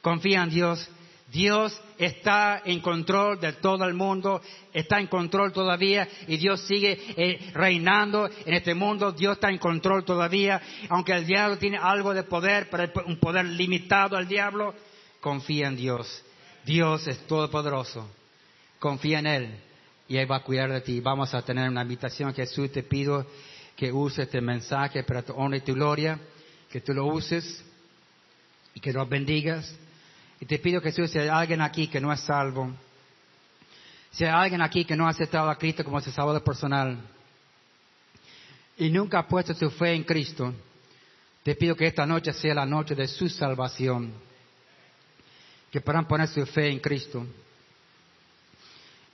Confía 0.00 0.42
en 0.42 0.50
Dios. 0.50 0.88
Dios 1.30 1.80
está 1.96 2.62
en 2.64 2.80
control 2.80 3.38
de 3.38 3.52
todo 3.54 3.84
el 3.84 3.94
mundo, 3.94 4.40
está 4.72 4.98
en 4.98 5.06
control 5.06 5.52
todavía 5.52 6.08
y 6.26 6.36
Dios 6.38 6.60
sigue 6.62 6.98
eh, 7.16 7.50
reinando 7.54 8.28
en 8.44 8.54
este 8.54 8.74
mundo, 8.74 9.12
Dios 9.12 9.34
está 9.34 9.48
en 9.48 9.58
control 9.58 10.04
todavía, 10.04 10.60
aunque 10.88 11.12
el 11.12 11.26
diablo 11.26 11.56
tiene 11.56 11.78
algo 11.78 12.12
de 12.14 12.24
poder, 12.24 12.68
pero 12.68 12.90
un 13.06 13.18
poder 13.18 13.44
limitado 13.44 14.16
al 14.16 14.26
diablo, 14.26 14.74
confía 15.20 15.68
en 15.68 15.76
Dios. 15.76 16.24
Dios 16.64 17.06
es 17.06 17.18
todopoderoso, 17.26 18.10
confía 18.80 19.20
en 19.20 19.26
Él 19.26 19.54
y 20.08 20.16
Él 20.16 20.30
va 20.30 20.36
a 20.36 20.42
cuidar 20.42 20.72
de 20.72 20.80
ti. 20.80 21.00
Vamos 21.00 21.32
a 21.32 21.42
tener 21.42 21.68
una 21.68 21.82
invitación, 21.82 22.34
Jesús, 22.34 22.72
te 22.72 22.82
pido 22.82 23.24
que 23.76 23.92
uses 23.92 24.26
este 24.26 24.40
mensaje 24.40 25.04
para 25.04 25.22
tu 25.22 25.32
honra 25.34 25.58
y 25.58 25.60
tu 25.60 25.74
gloria, 25.74 26.18
que 26.70 26.80
tú 26.80 26.92
lo 26.92 27.06
uses 27.06 27.64
y 28.74 28.80
que 28.80 28.92
nos 28.92 29.08
bendigas. 29.08 29.72
Y 30.40 30.46
te 30.46 30.58
pido, 30.58 30.80
Jesús, 30.80 31.10
si 31.10 31.18
hay 31.18 31.28
alguien 31.28 31.60
aquí 31.60 31.86
que 31.86 32.00
no 32.00 32.10
es 32.12 32.20
salvo, 32.20 32.72
si 34.10 34.24
hay 34.24 34.30
alguien 34.30 34.62
aquí 34.62 34.84
que 34.84 34.96
no 34.96 35.06
ha 35.06 35.10
aceptado 35.10 35.50
a 35.50 35.56
Cristo 35.56 35.84
como 35.84 36.00
su 36.00 36.10
salvador 36.10 36.42
personal 36.42 36.98
y 38.78 38.90
nunca 38.90 39.18
ha 39.18 39.28
puesto 39.28 39.52
su 39.54 39.70
fe 39.70 39.92
en 39.92 40.04
Cristo, 40.04 40.54
te 41.42 41.54
pido 41.54 41.76
que 41.76 41.86
esta 41.86 42.06
noche 42.06 42.32
sea 42.32 42.54
la 42.54 42.66
noche 42.66 42.94
de 42.94 43.06
su 43.06 43.28
salvación, 43.28 44.12
que 45.70 45.80
puedan 45.80 46.08
poner 46.08 46.26
su 46.28 46.44
fe 46.46 46.70
en 46.70 46.80
Cristo. 46.80 47.26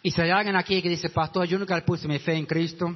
Y 0.03 0.13
si 0.13 0.21
hay 0.21 0.31
alguien 0.31 0.55
aquí 0.55 0.81
que 0.81 0.89
dice, 0.89 1.11
pastor, 1.11 1.47
yo 1.47 1.59
nunca 1.59 1.85
puse 1.85 2.07
mi 2.07 2.21
fe 2.21 2.35
en 2.35 2.47
Cristo, 2.47 2.95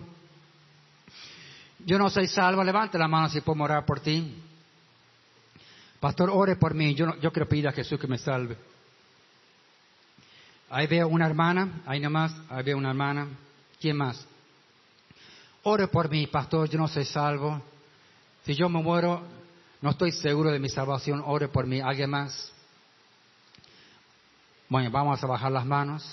yo 1.81 1.99
no 1.99 2.09
soy 2.09 2.29
salvo, 2.29 2.63
levante 2.63 2.97
la 2.97 3.09
mano 3.09 3.29
si 3.29 3.41
puedo 3.41 3.63
orar 3.65 3.85
por 3.85 3.99
ti. 3.99 4.33
Pastor, 6.01 6.31
ore 6.31 6.57
por 6.57 6.75
mí, 6.75 6.95
yo, 6.95 7.15
yo 7.21 7.31
quiero 7.31 7.49
pedir 7.49 7.69
a 7.69 7.73
Jesús 7.73 8.01
que 8.01 8.07
me 8.07 8.17
salve. 8.17 8.57
Ahí 10.71 10.87
veo 10.87 11.09
una 11.09 11.27
hermana, 11.27 11.83
ahí 11.85 12.01
nomás, 12.01 12.33
ahí 12.49 12.63
veo 12.63 12.79
una 12.79 12.89
hermana. 12.89 13.29
¿Quién 13.79 13.97
más? 13.97 14.27
Ore 15.63 15.89
por 15.89 16.09
mí, 16.09 16.27
pastor, 16.27 16.71
yo 16.71 16.79
no 16.79 16.89
soy 16.89 17.05
salvo. 17.05 17.61
Si 18.47 18.55
yo 18.55 18.69
me 18.71 18.83
muero, 18.83 19.23
no 19.83 19.91
estoy 19.91 20.13
seguro 20.13 20.51
de 20.51 20.59
mi 20.59 20.71
salvación, 20.71 21.23
ore 21.27 21.49
por 21.49 21.67
mí. 21.67 21.81
¿Alguien 21.81 22.09
más? 22.09 22.51
Bueno, 24.71 24.91
vamos 24.91 25.23
a 25.23 25.27
bajar 25.27 25.53
las 25.53 25.67
manos. 25.67 26.09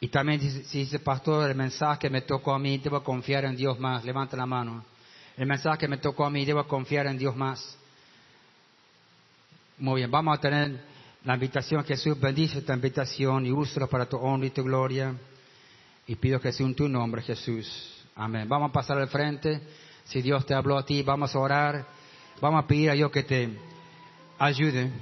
Y 0.00 0.08
también 0.08 0.40
si 0.40 0.78
dice, 0.78 0.98
pastor, 0.98 1.50
el 1.50 1.56
mensaje 1.56 1.98
que 1.98 2.10
me 2.10 2.22
tocó 2.22 2.54
a 2.54 2.58
mí, 2.58 2.78
debo 2.78 3.02
confiar 3.02 3.44
en 3.44 3.56
Dios 3.56 3.78
más. 3.78 4.04
Levanta 4.04 4.36
la 4.36 4.46
mano. 4.46 4.84
El 5.36 5.46
mensaje 5.46 5.78
que 5.78 5.88
me 5.88 5.98
tocó 5.98 6.24
a 6.24 6.30
mí, 6.30 6.44
debo 6.44 6.66
confiar 6.66 7.06
en 7.06 7.18
Dios 7.18 7.34
más. 7.36 7.76
Muy 9.78 10.02
bien, 10.02 10.10
vamos 10.10 10.38
a 10.38 10.40
tener 10.40 10.80
la 11.24 11.34
invitación. 11.34 11.82
Jesús 11.84 12.18
bendice 12.20 12.58
esta 12.58 12.74
invitación 12.74 13.44
y 13.44 13.50
úsalo 13.50 13.88
para 13.88 14.08
tu 14.08 14.16
honra 14.16 14.46
y 14.46 14.50
tu 14.50 14.62
gloria. 14.62 15.14
Y 16.06 16.14
pido 16.14 16.40
que 16.40 16.52
sea 16.52 16.64
en 16.64 16.76
tu 16.76 16.88
nombre, 16.88 17.22
Jesús. 17.22 18.04
Amén. 18.14 18.48
Vamos 18.48 18.70
a 18.70 18.72
pasar 18.72 18.98
al 18.98 19.08
frente. 19.08 19.60
Si 20.04 20.22
Dios 20.22 20.46
te 20.46 20.54
habló 20.54 20.78
a 20.78 20.86
ti, 20.86 21.02
vamos 21.02 21.34
a 21.34 21.38
orar. 21.40 21.86
Vamos 22.40 22.62
a 22.62 22.66
pedir 22.66 22.90
a 22.90 22.92
Dios 22.92 23.10
que 23.10 23.24
te 23.24 23.48
ayude. 24.38 24.92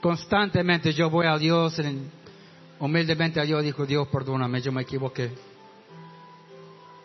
Constantemente 0.00 0.92
yo 0.92 1.10
voy 1.10 1.26
a 1.26 1.36
Dios, 1.36 1.80
humildemente 2.78 3.40
a 3.40 3.44
Dios, 3.44 3.62
dijo 3.62 3.86
Dios, 3.86 4.06
perdóname, 4.08 4.60
yo 4.60 4.70
me 4.70 4.82
equivoqué. 4.82 5.30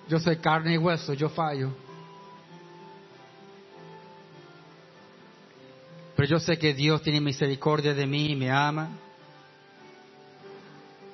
Yo 0.07 0.19
soy 0.19 0.37
carne 0.37 0.73
y 0.73 0.77
hueso, 0.77 1.13
yo 1.13 1.29
fallo. 1.29 1.71
Pero 6.19 6.31
yo 6.31 6.39
sé 6.41 6.59
que 6.59 6.73
Dios 6.73 7.01
tiene 7.01 7.21
misericordia 7.21 7.93
de 7.93 8.05
mí 8.05 8.33
y 8.33 8.35
me 8.35 8.51
ama. 8.51 8.89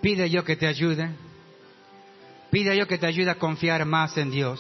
Pide 0.02 0.28
yo 0.32 0.44
que 0.44 0.56
te 0.56 0.66
ayude. 0.66 1.12
Pide 2.50 2.76
yo 2.76 2.88
que 2.88 2.98
te 2.98 3.06
ayude 3.06 3.30
a 3.30 3.36
confiar 3.36 3.86
más 3.86 4.18
en 4.18 4.32
Dios. 4.32 4.60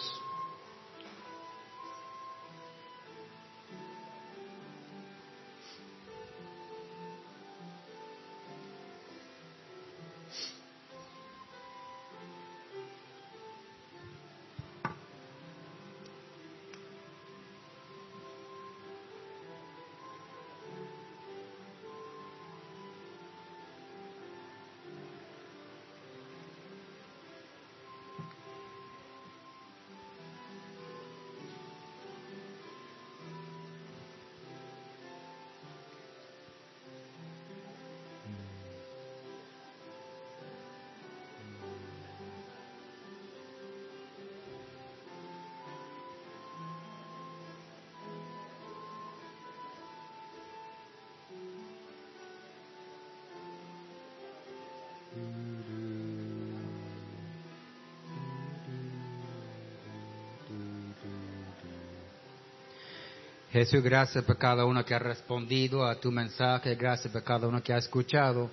Jesús, 63.56 63.82
gracias 63.82 64.22
por 64.26 64.38
cada 64.38 64.66
uno 64.66 64.84
que 64.84 64.93
ha 64.93 64.99
respondido 64.99 65.86
a 65.86 65.95
tu 65.95 66.12
mensaje, 66.12 66.76
gracias 66.76 67.14
por 67.14 67.24
cada 67.24 67.47
uno 67.47 67.64
que 67.64 67.72
ha 67.72 67.78
escuchado 67.78 68.51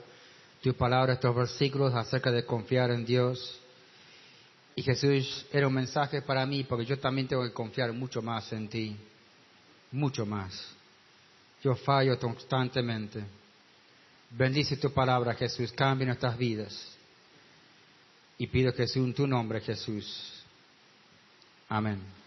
tu 0.62 0.74
palabra, 0.74 1.14
estos 1.14 1.34
versículos 1.34 1.92
acerca 1.92 2.30
de 2.30 2.46
confiar 2.46 2.92
en 2.92 3.04
Dios. 3.04 3.60
Y 4.76 4.82
Jesús 4.82 5.44
era 5.50 5.66
un 5.66 5.74
mensaje 5.74 6.22
para 6.22 6.46
mí 6.46 6.62
porque 6.62 6.84
yo 6.84 7.00
también 7.00 7.26
tengo 7.26 7.42
que 7.42 7.52
confiar 7.52 7.92
mucho 7.92 8.22
más 8.22 8.52
en 8.52 8.68
ti, 8.68 8.96
mucho 9.90 10.24
más. 10.24 10.68
Yo 11.64 11.74
fallo 11.74 12.16
constantemente. 12.16 13.24
Bendice 14.30 14.76
tu 14.76 14.92
palabra, 14.92 15.34
Jesús, 15.34 15.72
cambia 15.72 16.06
nuestras 16.06 16.38
vidas. 16.38 16.96
Y 18.38 18.46
pido 18.46 18.70
sea 18.70 18.86
en 19.02 19.12
tu 19.12 19.26
nombre, 19.26 19.60
Jesús. 19.60 20.44
Amén. 21.68 22.21